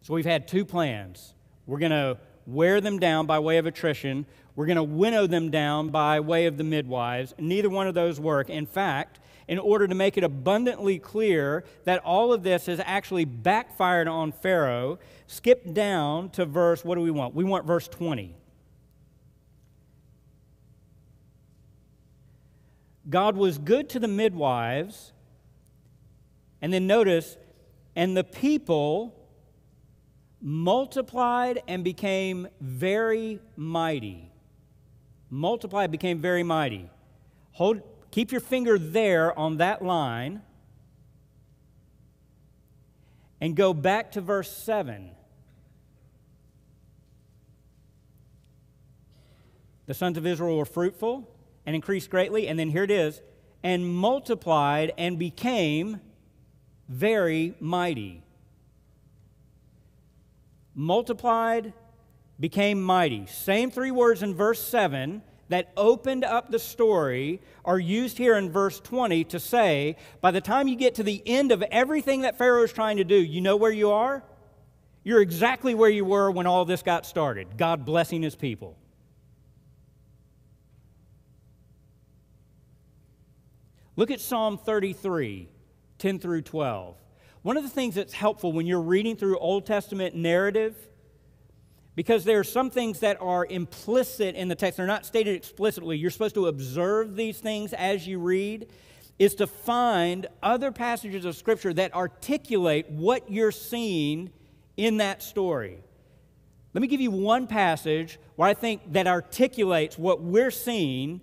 [0.02, 1.36] So we've had two plans.
[1.66, 4.26] We're going to wear them down by way of attrition.
[4.58, 7.34] We're going to winnow them down by way of the midwives.
[7.40, 8.50] Neither one of those work.
[8.50, 13.26] In fact, in order to make it abundantly clear that all of this has actually
[13.26, 17.36] backfired on Pharaoh, skip down to verse, what do we want?
[17.36, 18.36] We want verse 20.
[23.10, 25.12] God was good to the midwives.
[26.62, 27.38] And then notice,
[27.96, 29.20] and the people
[30.42, 34.32] multiplied and became very mighty.
[35.30, 36.90] Multiplied, became very mighty.
[37.54, 37.82] Hold,
[38.14, 40.40] keep your finger there on that line
[43.42, 45.10] and go back to verse 7.
[49.88, 51.28] The sons of Israel were fruitful
[51.66, 52.48] and increased greatly.
[52.48, 53.20] And then here it is
[53.64, 56.00] and multiplied and became
[56.88, 58.22] very mighty.
[60.76, 61.74] Multiplied,
[62.40, 63.26] became mighty.
[63.26, 68.50] Same three words in verse 7 that opened up the story are used here in
[68.50, 72.40] verse 20 to say, by the time you get to the end of everything that
[72.40, 74.24] Pharaoh is trying to do, you know where you are?
[75.04, 78.80] You're exactly where you were when all this got started God blessing his people.
[83.96, 85.50] Look at Psalm 33,
[86.00, 86.96] 10 through 12.
[87.44, 90.76] One of the things that's helpful when you're reading through Old Testament narrative,
[91.96, 95.98] because there are some things that are implicit in the text, they're not stated explicitly.
[95.98, 98.68] You're supposed to observe these things as you read,
[99.20, 104.32] is to find other passages of Scripture that articulate what you're seeing
[104.76, 105.80] in that story.
[106.74, 111.22] Let me give you one passage where I think that articulates what we're seeing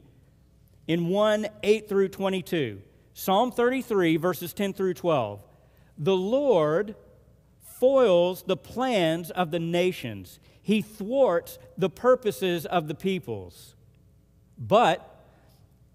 [0.87, 2.81] in 1 8 through 22.
[3.15, 5.43] Psalm 33, verses 10 through 12.
[5.99, 6.95] The Lord
[7.81, 13.75] foils the plans of the nations, He thwarts the purposes of the peoples.
[14.59, 15.07] But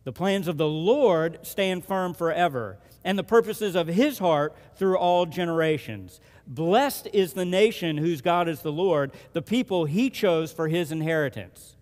[0.03, 4.97] the plans of the Lord stand firm forever, and the purposes of His heart through
[4.97, 6.19] all generations.
[6.47, 10.91] Blessed is the nation whose God is the Lord, the people He chose for His
[10.91, 11.75] inheritance.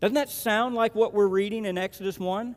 [0.00, 2.56] Doesn't that sound like what we're reading in Exodus 1?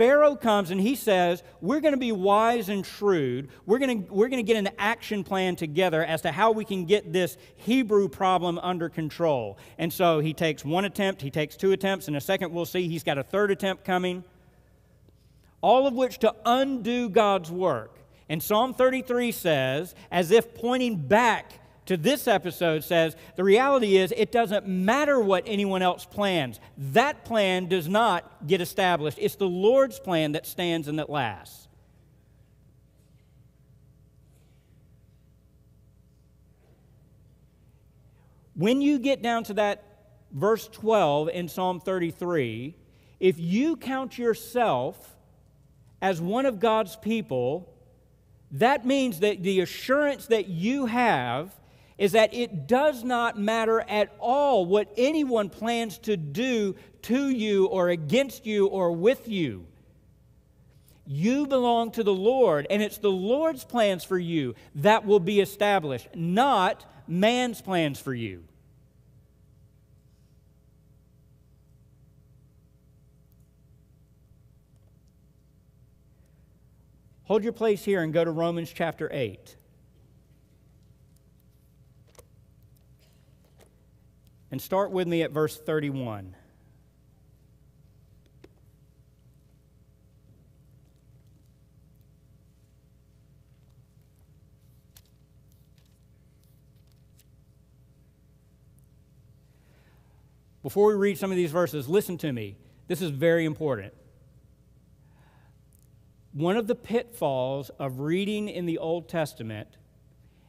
[0.00, 3.50] Pharaoh comes and he says, We're going to be wise and shrewd.
[3.66, 6.64] We're going to, we're going to get an action plan together as to how we
[6.64, 9.58] can get this Hebrew problem under control.
[9.76, 12.88] And so he takes one attempt, he takes two attempts, and a second we'll see
[12.88, 14.24] he's got a third attempt coming.
[15.60, 17.98] All of which to undo God's work.
[18.30, 21.59] And Psalm 33 says, as if pointing back
[21.90, 26.60] to this episode says the reality is it doesn't matter what anyone else plans.
[26.78, 29.18] That plan does not get established.
[29.20, 31.66] It's the Lord's plan that stands and that lasts.
[38.54, 39.82] When you get down to that
[40.30, 42.76] verse 12 in Psalm 33,
[43.18, 45.16] if you count yourself
[46.00, 47.74] as one of God's people,
[48.52, 51.52] that means that the assurance that you have
[52.00, 57.66] is that it does not matter at all what anyone plans to do to you
[57.66, 59.66] or against you or with you.
[61.06, 65.40] You belong to the Lord, and it's the Lord's plans for you that will be
[65.40, 68.44] established, not man's plans for you.
[77.24, 79.56] Hold your place here and go to Romans chapter 8.
[84.50, 86.34] And start with me at verse 31.
[100.62, 102.56] Before we read some of these verses, listen to me.
[102.86, 103.94] This is very important.
[106.32, 109.68] One of the pitfalls of reading in the Old Testament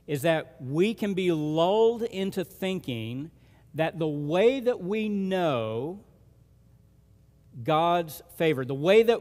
[0.08, 3.32] is that we can be lulled into thinking
[3.76, 6.00] that the way that we know
[7.64, 9.20] God's favor, the way that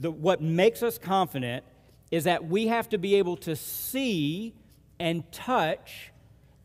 [0.00, 1.64] the, what makes us confident
[2.10, 4.54] is that we have to be able to see
[4.98, 6.12] and touch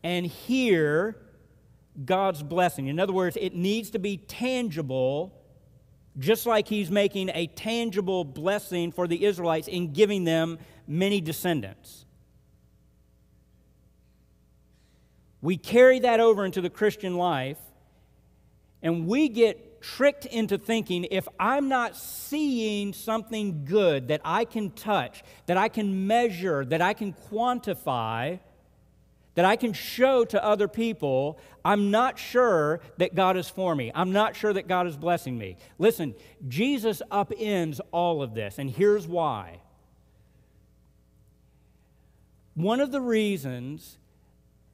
[0.02, 1.16] and hear
[2.04, 2.86] God's blessing.
[2.86, 5.32] In other words, it needs to be tangible,
[6.18, 12.06] just like He's making a tangible blessing for the Israelites in giving them many descendants.
[15.42, 17.58] We carry that over into the Christian life,
[18.80, 24.70] and we get tricked into thinking if I'm not seeing something good that I can
[24.70, 28.38] touch, that I can measure, that I can quantify,
[29.34, 33.90] that I can show to other people, I'm not sure that God is for me.
[33.94, 35.56] I'm not sure that God is blessing me.
[35.78, 36.14] Listen,
[36.46, 39.60] Jesus upends all of this, and here's why.
[42.54, 43.98] One of the reasons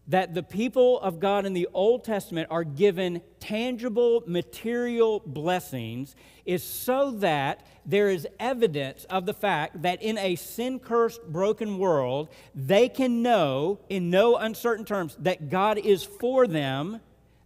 [0.09, 6.63] that the people of God in the Old Testament are given tangible material blessings is
[6.63, 12.29] so that there is evidence of the fact that in a sin cursed, broken world,
[12.55, 17.01] they can know in no uncertain terms that God is for them,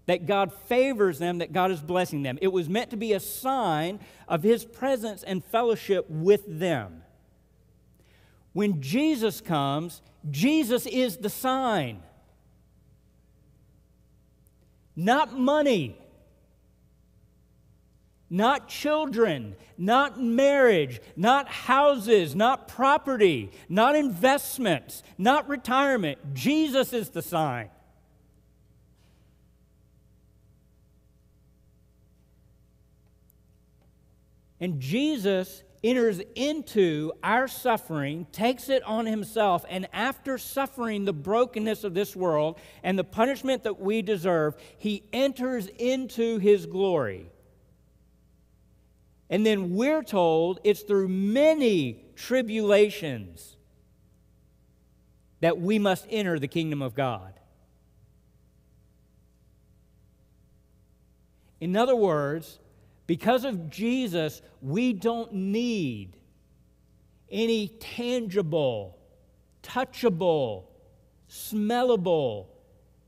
[0.06, 2.38] that God favors them, that God is blessing them.
[2.40, 3.98] It was meant to be a sign
[4.28, 7.02] of His presence and fellowship with them.
[8.52, 10.00] When Jesus comes,
[10.30, 12.02] Jesus is the sign
[14.94, 15.96] not money,
[18.28, 26.18] not children, not marriage, not houses, not property, not investments, not retirement.
[26.34, 27.68] Jesus is the sign.
[34.60, 41.82] And Jesus enters into our suffering, takes it on himself, and after suffering the brokenness
[41.82, 47.30] of this world and the punishment that we deserve, he enters into his glory.
[49.28, 53.56] And then we're told it's through many tribulations
[55.40, 57.40] that we must enter the kingdom of God.
[61.60, 62.58] In other words,
[63.12, 66.16] because of Jesus, we don't need
[67.30, 68.98] any tangible,
[69.62, 70.64] touchable,
[71.28, 72.46] smellable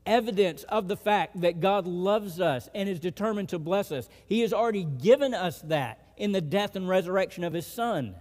[0.05, 4.07] evidence of the fact that God loves us and is determined to bless us.
[4.27, 8.13] He has already given us that in the death and resurrection of His Son.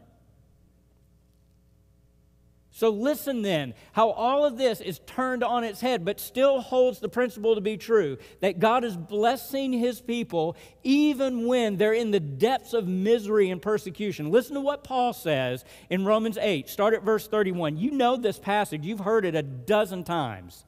[2.77, 6.99] So, listen then, how all of this is turned on its head, but still holds
[6.99, 12.11] the principle to be true that God is blessing his people even when they're in
[12.11, 14.33] the depths of misery and persecution.
[14.33, 16.69] Listen to what Paul says in Romans 8.
[16.69, 17.77] Start at verse 31.
[17.77, 20.65] You know this passage, you've heard it a dozen times.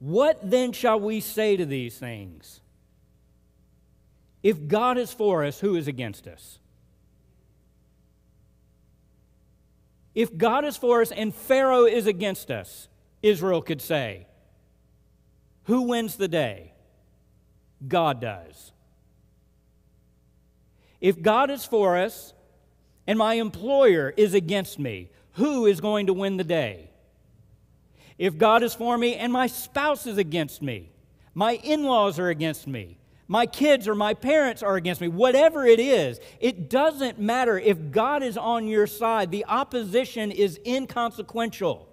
[0.00, 2.62] What then shall we say to these things?
[4.42, 6.58] If God is for us, who is against us?
[10.18, 12.88] If God is for us and Pharaoh is against us,
[13.22, 14.26] Israel could say,
[15.66, 16.72] Who wins the day?
[17.86, 18.72] God does.
[21.00, 22.32] If God is for us
[23.06, 26.90] and my employer is against me, who is going to win the day?
[28.18, 30.90] If God is for me and my spouse is against me,
[31.32, 32.98] my in laws are against me,
[33.28, 37.90] my kids or my parents are against me, whatever it is, it doesn't matter if
[37.90, 39.30] God is on your side.
[39.30, 41.86] The opposition is inconsequential.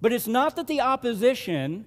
[0.00, 1.86] But it's not that the opposition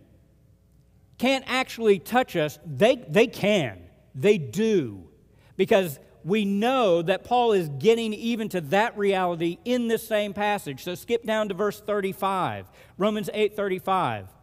[1.18, 2.58] can't actually touch us.
[2.66, 3.78] They, they can,
[4.16, 5.04] they do.
[5.58, 10.84] Because we know that Paul is getting even to that reality in this same passage.
[10.86, 14.35] So skip down to verse 35, Romans 8 35.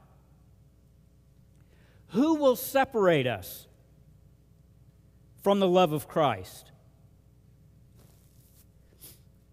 [2.13, 3.67] Who will separate us
[5.43, 6.71] from the love of Christ?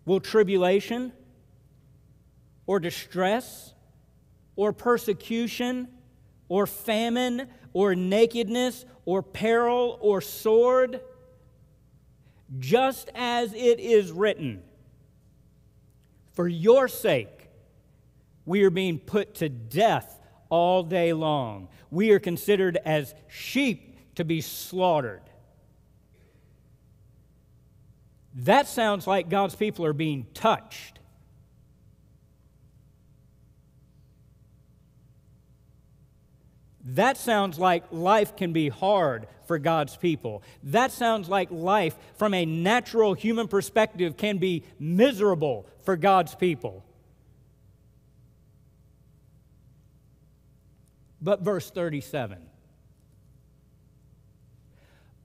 [0.06, 1.14] Will tribulation
[2.68, 3.74] or distress
[4.58, 5.88] or persecution
[6.50, 11.00] or famine or nakedness or peril or sword?
[12.58, 14.64] Just as it is written,
[16.34, 17.50] for your sake
[18.46, 20.19] we are being put to death
[20.50, 21.70] all day long.
[21.92, 25.22] We are considered as sheep to be slaughtered.
[28.36, 31.00] That sounds like God's people are being touched.
[36.84, 40.42] That sounds like life can be hard for God's people.
[40.64, 46.84] That sounds like life from a natural human perspective can be miserable for God's people.
[51.22, 52.38] But verse 37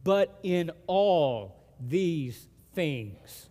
[0.03, 3.49] But in all these things,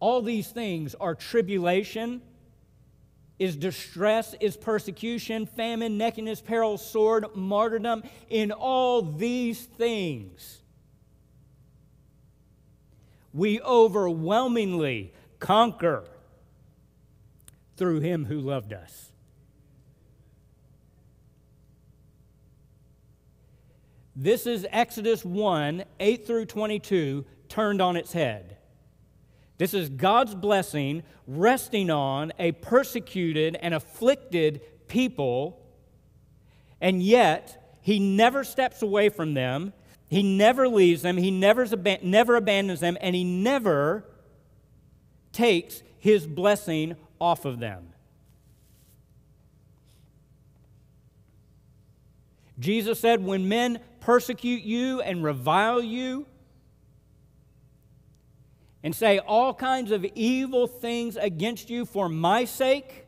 [0.00, 2.22] all these things are tribulation
[3.38, 8.02] is distress, is persecution, famine, nakedness, peril, sword, martyrdom.
[8.28, 10.60] In all these things,
[13.32, 16.04] we overwhelmingly conquer
[17.76, 19.07] through him who loved us.
[24.20, 28.56] This is Exodus 1 8 through 22 turned on its head.
[29.58, 35.64] This is God's blessing resting on a persecuted and afflicted people,
[36.80, 39.72] and yet He never steps away from them.
[40.08, 41.16] He never leaves them.
[41.16, 41.64] He never,
[42.02, 44.04] never abandons them, and He never
[45.30, 47.92] takes His blessing off of them.
[52.58, 56.26] Jesus said, When men persecute you and revile you,
[58.82, 63.06] and say all kinds of evil things against you for my sake,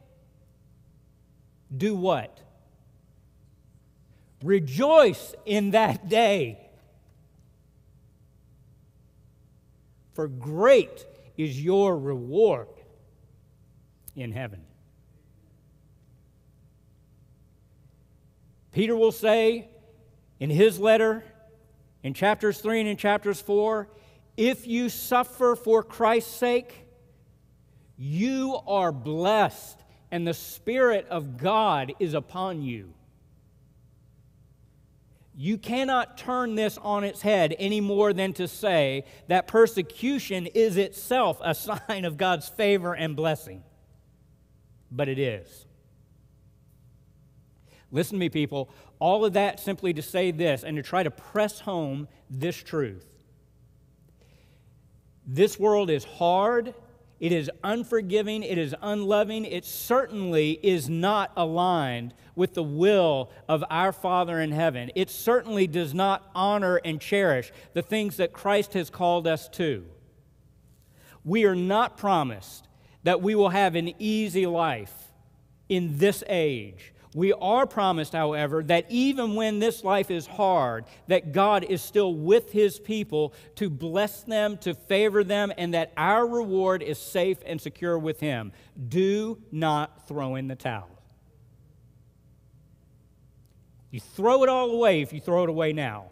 [1.74, 2.41] do what?
[4.43, 6.59] Rejoice in that day.
[10.14, 12.68] For great is your reward
[14.16, 14.61] in heaven.
[18.72, 19.69] Peter will say
[20.41, 21.22] in his letter
[22.03, 23.88] in chapters 3 and in chapters 4
[24.36, 26.86] if you suffer for Christ's sake,
[27.99, 29.78] you are blessed,
[30.11, 32.95] and the Spirit of God is upon you.
[35.36, 40.78] You cannot turn this on its head any more than to say that persecution is
[40.78, 41.55] itself a
[41.88, 43.62] sign of God's favor and blessing.
[44.91, 45.66] But it is.
[47.93, 48.70] Listen to me, people.
[49.01, 53.07] All of that simply to say this and to try to press home this truth.
[55.26, 56.74] This world is hard,
[57.18, 63.64] it is unforgiving, it is unloving, it certainly is not aligned with the will of
[63.70, 64.90] our Father in heaven.
[64.94, 69.86] It certainly does not honor and cherish the things that Christ has called us to.
[71.24, 72.66] We are not promised
[73.03, 75.12] that we will have an easy life
[75.68, 81.32] in this age we are promised, however, that even when this life is hard, that
[81.32, 86.24] God is still with his people to bless them, to favor them, and that our
[86.26, 88.52] reward is safe and secure with him.
[88.88, 90.88] Do not throw in the towel.
[93.90, 96.11] You throw it all away if you throw it away now.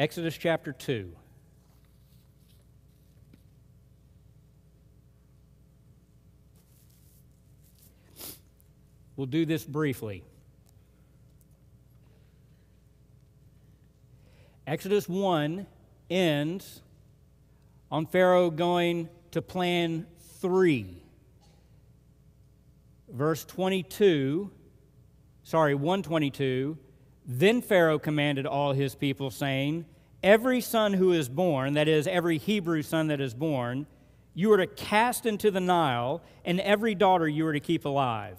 [0.00, 1.12] Exodus chapter 2.
[9.14, 10.24] We'll do this briefly.
[14.66, 15.66] Exodus 1
[16.08, 16.80] ends
[17.90, 20.06] on Pharaoh going to plan
[20.40, 20.96] 3.
[23.10, 24.50] Verse 22,
[25.42, 26.78] sorry, 122.
[27.26, 29.84] Then Pharaoh commanded all his people, saying,
[30.22, 33.86] Every son who is born, that is, every Hebrew son that is born,
[34.34, 38.38] you are to cast into the Nile, and every daughter you are to keep alive.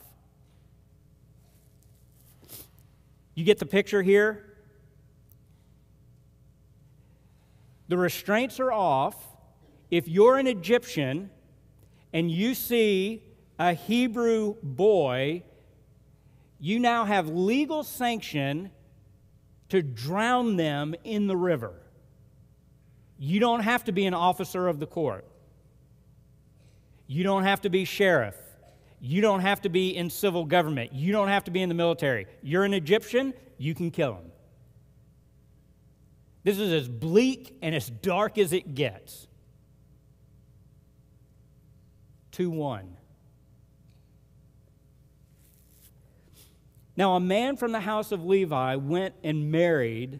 [3.33, 4.45] You get the picture here?
[7.87, 9.15] The restraints are off.
[9.89, 11.29] If you're an Egyptian
[12.13, 13.23] and you see
[13.59, 15.43] a Hebrew boy,
[16.59, 18.71] you now have legal sanction
[19.71, 21.73] to drown them in the river.
[23.17, 25.25] You don't have to be an officer of the court.
[27.07, 28.35] You don't have to be sheriff.
[28.99, 30.91] You don't have to be in civil government.
[30.91, 32.27] You don't have to be in the military.
[32.41, 34.31] You're an Egyptian, you can kill him.
[36.43, 39.25] This is as bleak and as dark as it gets.
[42.31, 42.97] 2 1.
[46.97, 50.19] Now, a man from the house of Levi went and married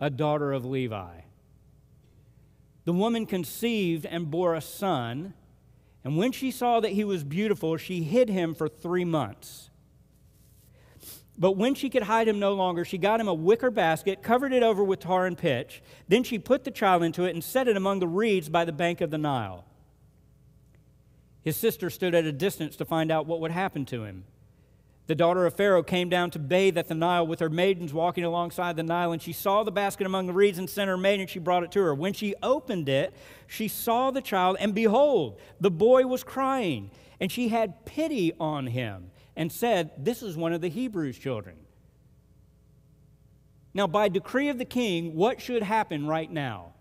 [0.00, 1.20] a daughter of Levi.
[2.84, 5.34] The woman conceived and bore a son,
[6.04, 9.70] and when she saw that he was beautiful, she hid him for three months.
[11.38, 14.52] But when she could hide him no longer, she got him a wicker basket, covered
[14.52, 15.82] it over with tar and pitch.
[16.06, 18.72] Then she put the child into it and set it among the reeds by the
[18.72, 19.64] bank of the Nile.
[21.42, 24.24] His sister stood at a distance to find out what would happen to him.
[25.10, 28.22] The daughter of Pharaoh came down to bathe at the Nile with her maidens walking
[28.22, 31.18] alongside the Nile, and she saw the basket among the reeds and sent her maid,
[31.18, 31.92] and she brought it to her.
[31.92, 33.12] When she opened it,
[33.48, 38.68] she saw the child, and behold, the boy was crying, and she had pity on
[38.68, 41.56] him and said, This is one of the Hebrews' children.
[43.74, 46.74] Now, by decree of the king, what should happen right now?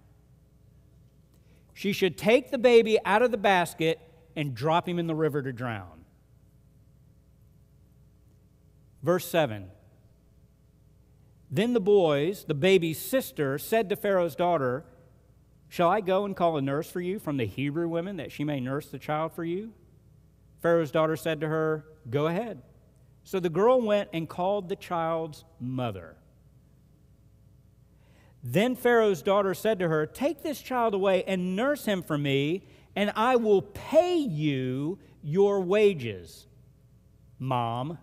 [1.73, 3.99] She should take the baby out of the basket
[4.36, 5.99] and drop him in the river to drown.
[9.02, 9.70] Verse 7
[11.50, 14.86] Then the boys, the baby's sister, said to Pharaoh's daughter,
[15.68, 18.43] Shall I go and call a nurse for you from the Hebrew women that she
[18.43, 19.74] may nurse the child for you?
[20.62, 22.62] Pharaoh's daughter said to her, Go ahead.
[23.24, 26.16] So the girl went and called the child's mother.
[28.43, 32.64] Then Pharaoh's daughter said to her, Take this child away and nurse him for me,
[32.95, 36.47] and I will pay you your wages.
[37.38, 37.97] Mom,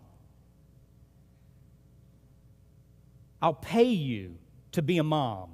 [3.41, 4.39] I'll pay you
[4.73, 5.51] to be a mom.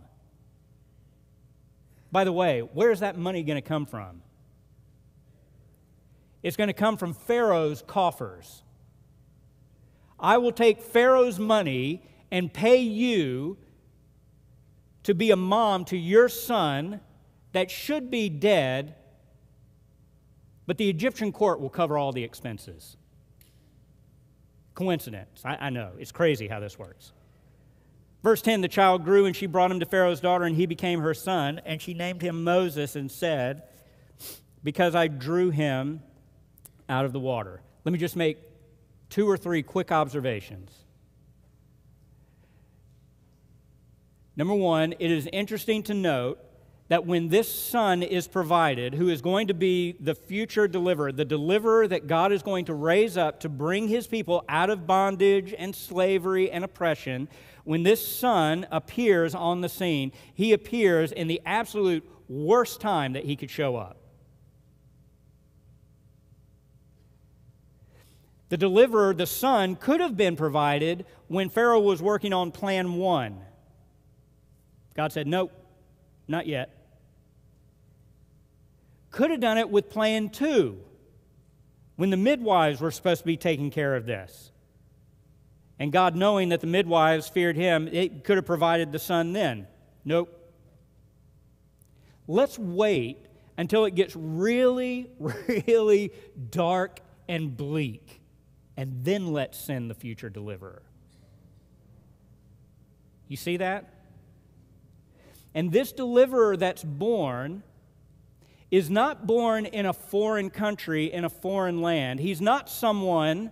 [2.10, 4.22] By the way, where's that money going to come from?
[6.42, 8.62] It's going to come from Pharaoh's coffers.
[10.18, 13.58] I will take Pharaoh's money and pay you
[15.04, 17.00] to be a mom to your son
[17.52, 18.94] that should be dead,
[20.66, 22.96] but the Egyptian court will cover all the expenses.
[24.74, 25.42] Coincidence.
[25.44, 25.92] I, I know.
[25.98, 27.12] It's crazy how this works.
[28.22, 31.00] Verse 10 The child grew, and she brought him to Pharaoh's daughter, and he became
[31.00, 31.60] her son.
[31.64, 33.62] And she named him Moses and said,
[34.62, 36.02] Because I drew him
[36.88, 37.62] out of the water.
[37.84, 38.38] Let me just make
[39.10, 40.70] two or three quick observations.
[44.36, 46.38] Number one, it is interesting to note
[46.88, 51.24] that when this son is provided, who is going to be the future deliverer, the
[51.24, 55.54] deliverer that God is going to raise up to bring his people out of bondage
[55.56, 57.28] and slavery and oppression,
[57.64, 63.24] when this son appears on the scene, he appears in the absolute worst time that
[63.24, 63.98] he could show up.
[68.48, 73.40] The deliverer, the son, could have been provided when Pharaoh was working on plan one.
[74.94, 75.52] God said, Nope,
[76.28, 76.82] not yet
[79.12, 80.80] could have done it with plan two
[81.96, 84.51] when the midwives were supposed to be taking care of this.
[85.82, 89.66] And God, knowing that the midwives feared him, it could have provided the son then.
[90.04, 90.32] Nope.
[92.28, 93.26] Let's wait
[93.58, 95.10] until it gets really,
[95.66, 96.12] really
[96.50, 98.20] dark and bleak,
[98.76, 100.82] and then let's send the future deliverer.
[103.26, 103.92] You see that?
[105.52, 107.64] And this deliverer that's born
[108.70, 112.20] is not born in a foreign country, in a foreign land.
[112.20, 113.50] He's not someone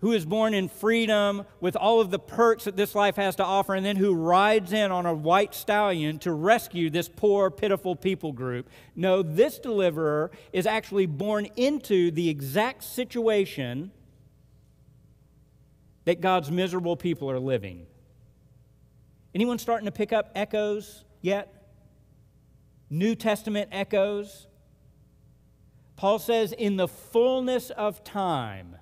[0.00, 3.44] who is born in freedom with all of the perks that this life has to
[3.44, 7.94] offer, and then who rides in on a white stallion to rescue this poor, pitiful
[7.94, 8.68] people group.
[8.96, 13.90] No, this deliverer is actually born into the exact situation
[16.04, 17.86] that God's miserable people are living.
[19.34, 21.54] Anyone starting to pick up echoes yet?
[22.88, 24.46] New Testament echoes?
[25.96, 28.76] Paul says, in the fullness of time,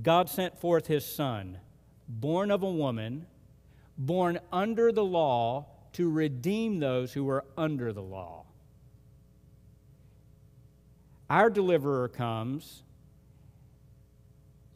[0.00, 1.58] God sent forth his Son,
[2.08, 3.26] born of a woman,
[3.98, 8.46] born under the law, to redeem those who were under the law.
[11.28, 12.82] Our deliverer comes,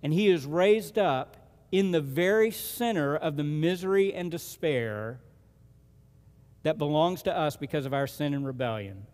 [0.03, 1.37] and he is raised up
[1.73, 5.21] in the very center of the misery and despair
[6.62, 9.07] that belongs to us because of our sin and rebellion.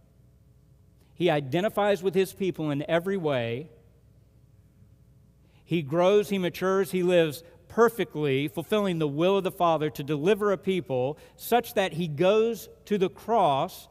[1.14, 3.70] He identifies with his people in every way.
[5.72, 10.52] He grows, he matures, he lives perfectly, fulfilling the will of the Father to deliver
[10.52, 13.88] a people such that he goes to the cross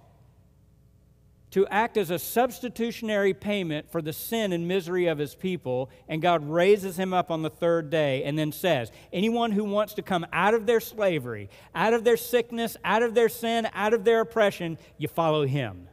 [1.50, 6.22] to act as a substitutionary payment for the sin and misery of his people, and
[6.22, 10.04] God raises him up on the third day and then says, Anyone who wants to
[10.04, 14.04] come out of their slavery, out of their sickness, out of their sin, out of
[14.04, 15.88] their oppression, you follow him.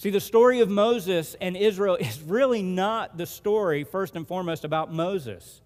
[0.00, 4.64] See, the story of Moses and Israel is really not the story, first and foremost,
[4.64, 5.60] about Moses.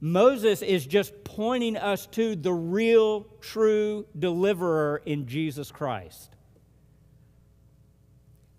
[0.00, 6.34] Moses is just pointing us to the real, true deliverer in Jesus Christ.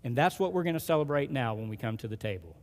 [0.02, 2.56] And that's what we're going to celebrate now when we come to the table.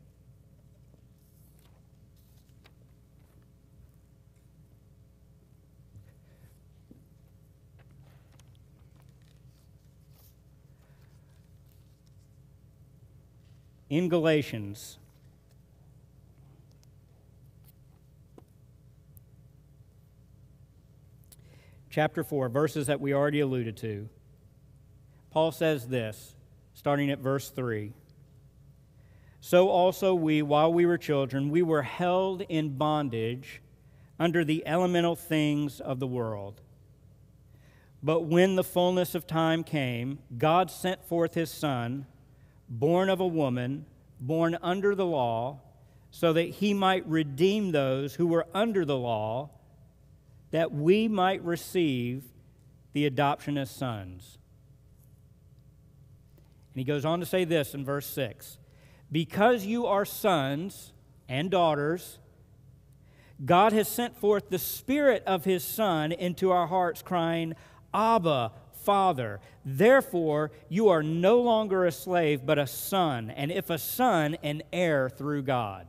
[13.94, 14.98] In Galatians,
[21.92, 24.10] chapter 4, verses that we already alluded to,
[25.30, 26.34] Paul says this,
[26.74, 27.94] starting at verse 3.
[29.42, 33.62] So also we, while we were children, we were held in bondage
[34.20, 36.62] under the elemental things of the world.
[38.02, 42.08] But when the fullness of time came, God sent forth his Son
[42.70, 43.86] born of a woman,
[44.20, 45.60] born under the law,
[46.12, 49.50] so that he might redeem those who were under the law,
[50.52, 52.24] that we might receive
[52.94, 54.38] the adoption as sons.
[56.74, 58.58] And he goes on to say this in verse 6
[59.12, 60.94] Because you are sons
[61.28, 62.20] and daughters,
[63.44, 67.56] God has sent forth the Spirit of His Son into our hearts, crying,
[67.94, 68.52] Abba,
[68.84, 69.40] Father.
[69.66, 74.64] Therefore, you are no longer a slave, but a son, and if a son, an
[74.72, 75.88] heir through God.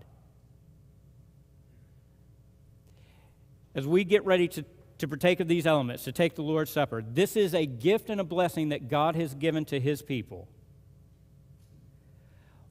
[3.75, 4.65] As we get ready to,
[4.99, 8.21] to partake of these elements, to take the Lord's Supper, this is a gift and
[8.21, 10.49] a blessing that God has given to his people.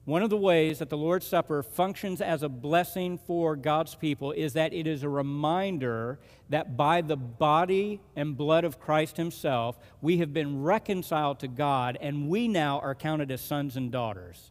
[0.04, 4.32] One of the ways that the Lord's Supper functions as a blessing for God's people
[4.32, 6.18] is that it is a reminder
[6.50, 11.96] that by the body and blood of Christ Himself, we have been reconciled to God
[12.02, 14.50] and we now are counted as sons and daughters.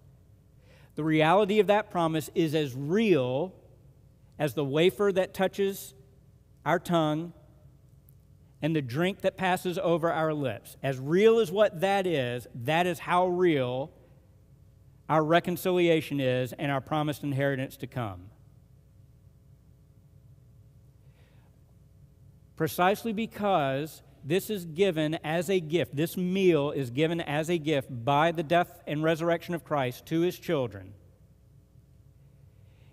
[0.96, 3.54] The reality of that promise is as real
[4.40, 5.94] as the wafer that touches
[6.66, 7.32] our tongue
[8.60, 10.78] and the drink that passes over our lips.
[10.82, 13.92] As real as what that is, that is how real
[15.10, 18.30] our reconciliation is and our promised inheritance to come.
[22.56, 27.90] Precisely because this is given as a gift, this meal is given as a gift
[28.06, 30.94] by the death and resurrection of Christ to his children.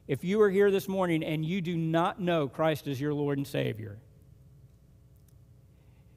[0.09, 3.39] If you are here this morning and you do not know Christ as your Lord
[3.39, 4.01] and Savior,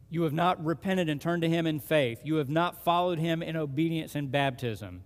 [0.09, 3.43] you have not repented and turned to Him in faith, you have not followed Him
[3.43, 5.03] in obedience and baptism,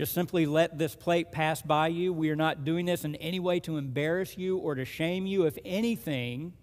[0.00, 2.10] just simply let this plate pass by you.
[2.10, 5.44] We are not doing this in any way to embarrass you or to shame you.
[5.44, 6.54] If anything,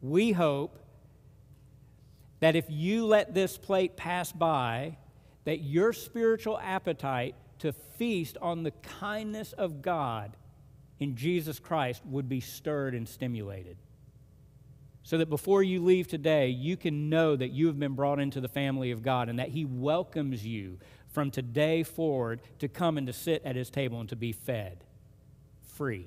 [0.00, 0.78] we hope
[2.38, 4.96] that if you let this plate pass by,
[5.44, 10.34] that your spiritual appetite to feast on the kindness of God
[10.98, 13.76] in Jesus Christ would be stirred and stimulated.
[15.02, 18.40] So that before you leave today, you can know that you have been brought into
[18.40, 20.78] the family of God and that He welcomes you
[21.10, 24.84] from today forward to come and to sit at his table and to be fed
[25.62, 26.06] free.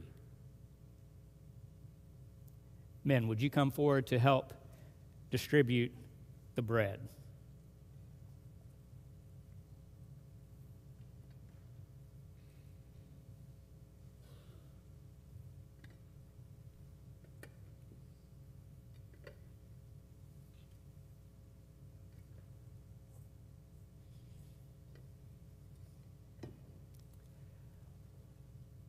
[3.04, 4.54] Men, would you come forward to help
[5.30, 5.92] distribute
[6.56, 7.00] the bread?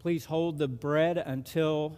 [0.05, 1.96] Please hold the bread until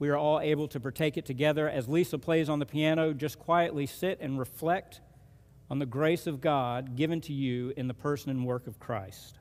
[0.00, 1.68] we are all able to partake it together.
[1.68, 5.00] As Lisa plays on the piano, just quietly sit and reflect
[5.70, 9.38] on the grace of God given to you in the person and work of Christ.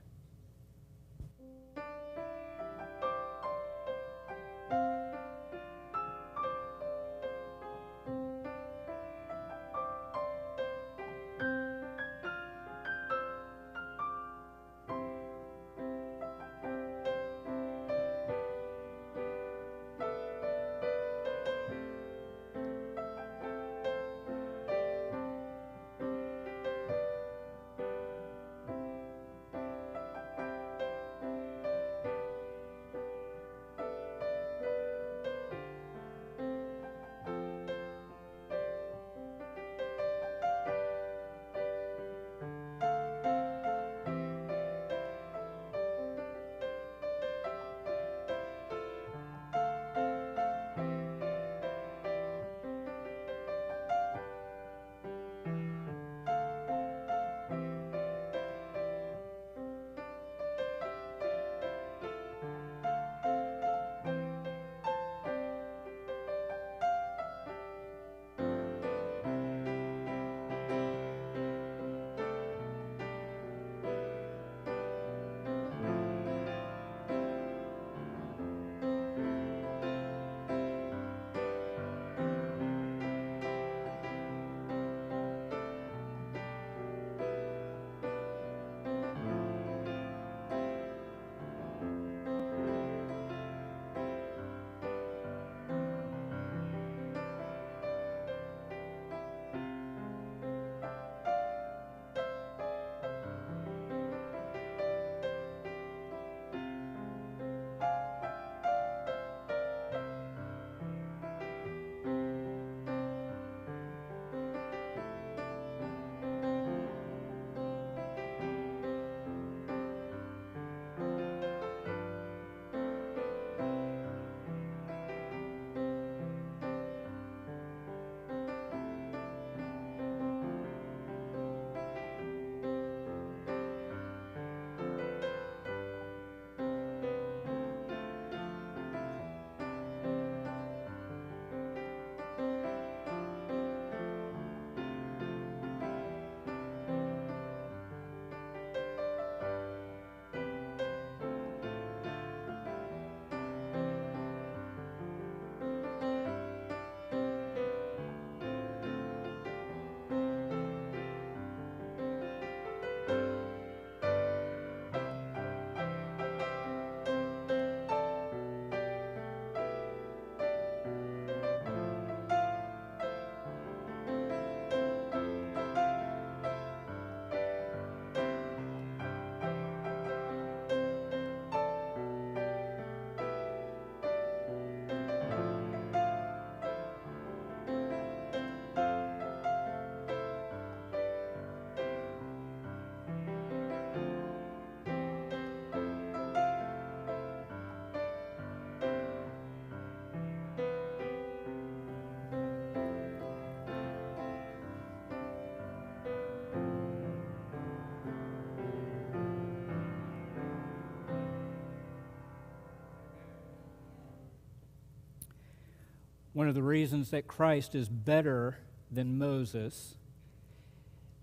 [216.41, 218.57] One of the reasons that Christ is better
[218.89, 219.93] than Moses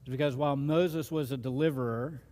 [0.04, 2.22] is because while Moses was a deliverer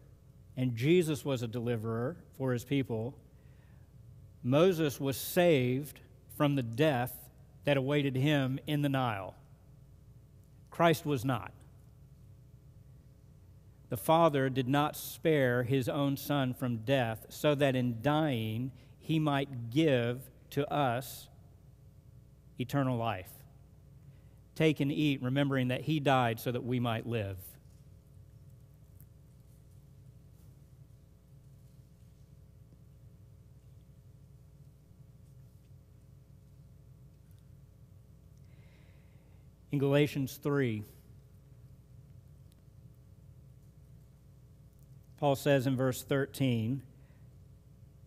[0.56, 3.18] and Jesus was a deliverer for his people,
[4.44, 5.98] Moses was saved
[6.36, 7.12] from the death
[7.64, 9.34] that awaited him in the Nile.
[10.70, 11.50] Christ was not.
[13.88, 18.70] The Father did not spare his own Son from death so that in dying
[19.00, 21.26] he might give to us
[22.58, 23.30] eternal life.
[24.54, 27.36] Take and eat, remembering that he died so that we might live.
[39.72, 40.84] In Galatians 3,
[45.18, 46.80] Paul says in verse 13,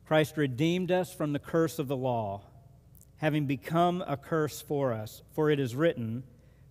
[0.07, 2.41] Christ redeemed us from the curse of the law
[3.19, 5.21] having become a curse for us.
[5.31, 6.23] For it is written,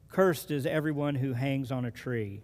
[0.09, 2.43] Cursed is everyone who hangs on a tree.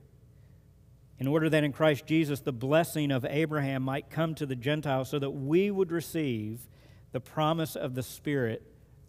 [1.19, 5.09] In order that in Christ Jesus the blessing of Abraham might come to the Gentiles,
[5.09, 6.67] so that we would receive
[7.13, 8.63] the promise of the Spirit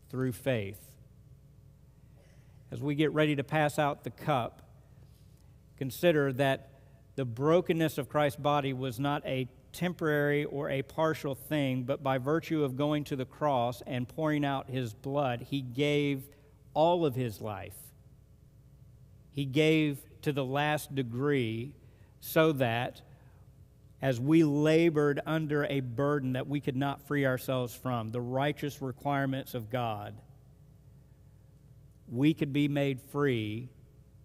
[0.10, 0.80] through faith.
[2.72, 4.62] As we get ready to pass out the cup,
[5.78, 6.70] consider that
[7.16, 12.18] the brokenness of Christ's body was not a temporary or a partial thing, but by
[12.18, 16.24] virtue of going to the cross and pouring out his blood, he gave
[16.74, 17.76] all of his life.
[19.32, 21.74] He gave to the last degree
[22.20, 23.02] so that
[24.02, 28.82] as we labored under a burden that we could not free ourselves from, the righteous
[28.82, 30.16] requirements of God,
[32.08, 33.70] we could be made free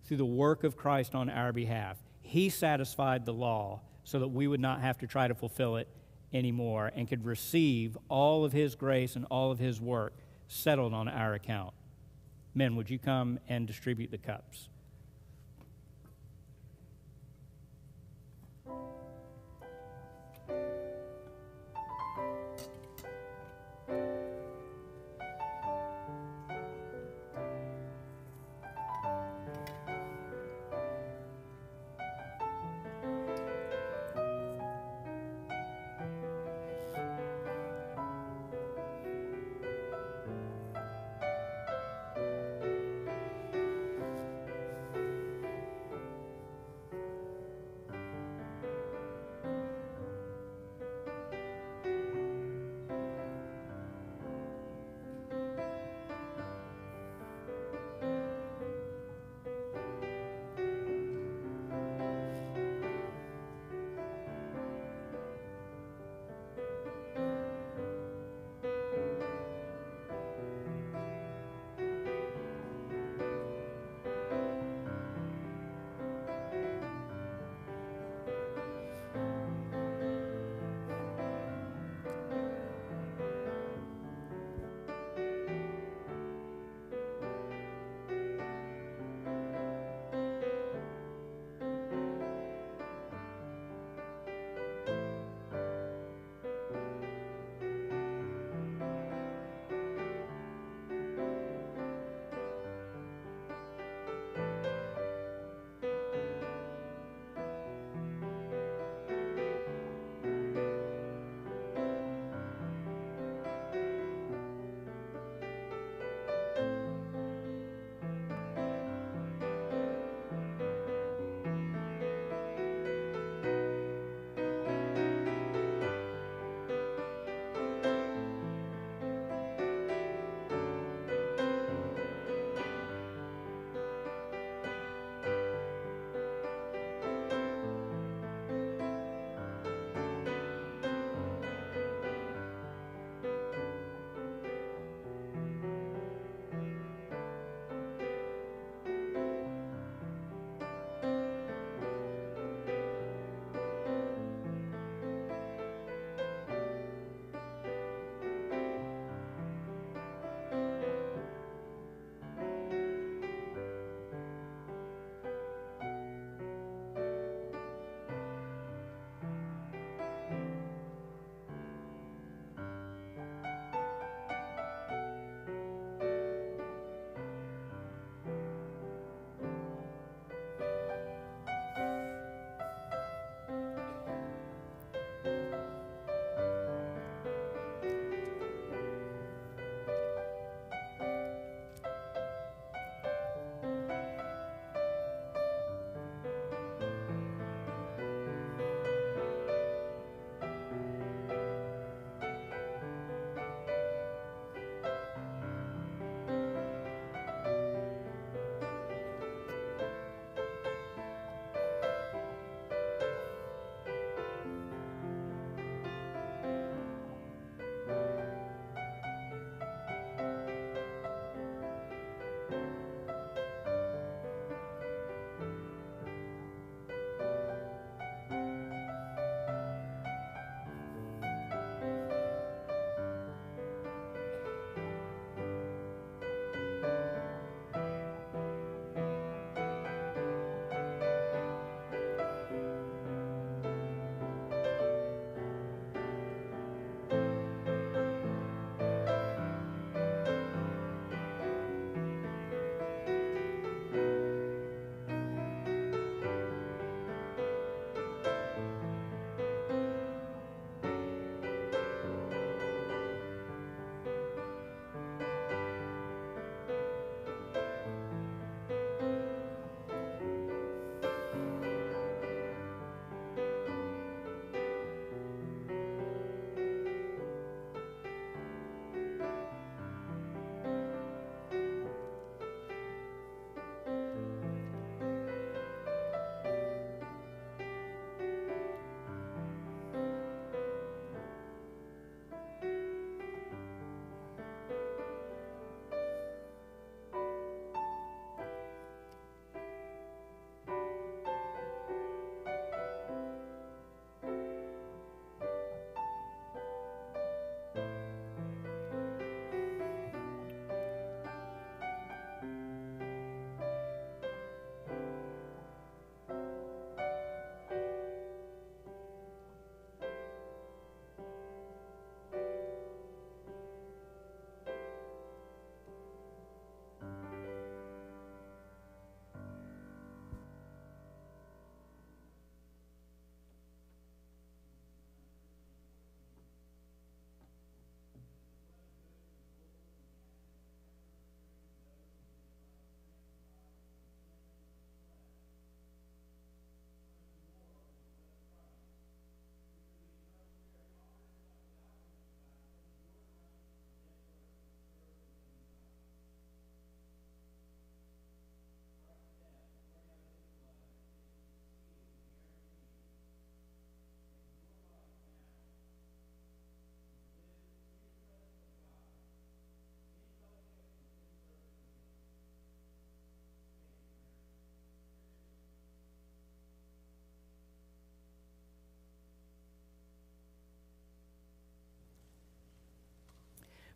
[0.04, 1.96] through the work of Christ on our behalf.
[2.20, 3.80] He satisfied the law
[4.10, 5.86] so that we would not have to try to fulfill it
[6.32, 10.14] anymore and could receive all of His grace and all of His work
[10.48, 11.72] settled on our account.
[12.52, 14.69] Men, would you come and distribute the cups?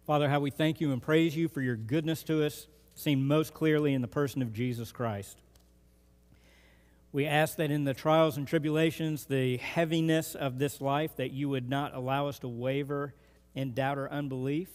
[0.06, 3.54] Father, how we thank you and praise you for your goodness to us, seen most
[3.54, 5.38] clearly in the person of Jesus Christ.
[7.10, 11.48] We ask that in the trials and tribulations, the heaviness of this life, that you
[11.48, 13.14] would not allow us to waver
[13.54, 14.68] in doubt or unbelief,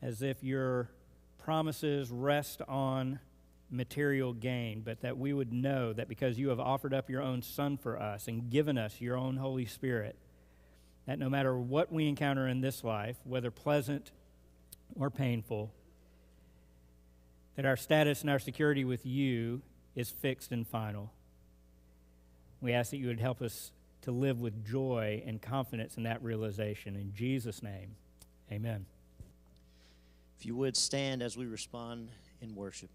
[0.00, 0.88] as if your
[1.36, 3.18] promises rest on
[3.70, 7.42] material gain, but that we would know that because you have offered up your own
[7.42, 10.16] Son for us and given us your own Holy Spirit,
[11.06, 14.10] that no matter what we encounter in this life, whether pleasant
[14.98, 15.72] or painful,
[17.56, 19.62] that our status and our security with you
[19.94, 21.12] is fixed and final.
[22.60, 23.70] We ask that you would help us
[24.02, 26.96] to live with joy and confidence in that realization.
[26.96, 27.96] In Jesus' name,
[28.50, 28.86] amen.
[30.38, 32.90] If you would stand as we respond in worship.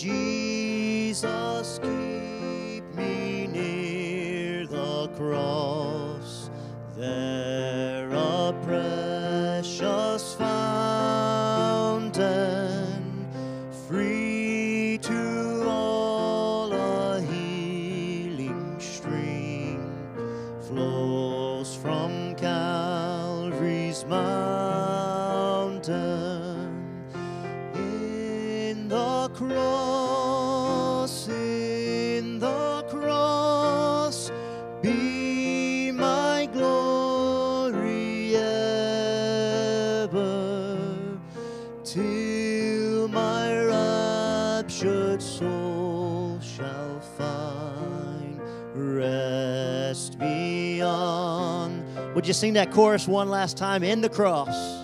[0.00, 1.78] Jesus,
[52.30, 53.82] you sing that chorus one last time?
[53.82, 54.79] In the cross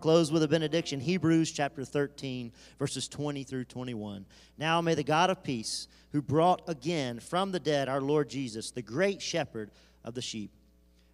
[0.00, 1.00] close with a benediction.
[1.00, 4.26] Hebrews chapter 13, verses 20 through 21.
[4.58, 8.70] Now may the God of peace, who brought again from the dead our Lord Jesus,
[8.70, 9.70] the great shepherd
[10.04, 10.50] of the sheep,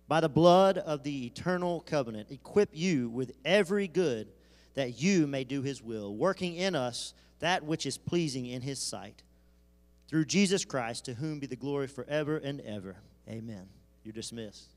[0.09, 4.29] by the blood of the eternal covenant, equip you with every good
[4.75, 8.79] that you may do his will, working in us that which is pleasing in his
[8.79, 9.23] sight.
[10.09, 12.97] Through Jesus Christ, to whom be the glory forever and ever.
[13.29, 13.67] Amen.
[14.05, 14.76] You're dismissed.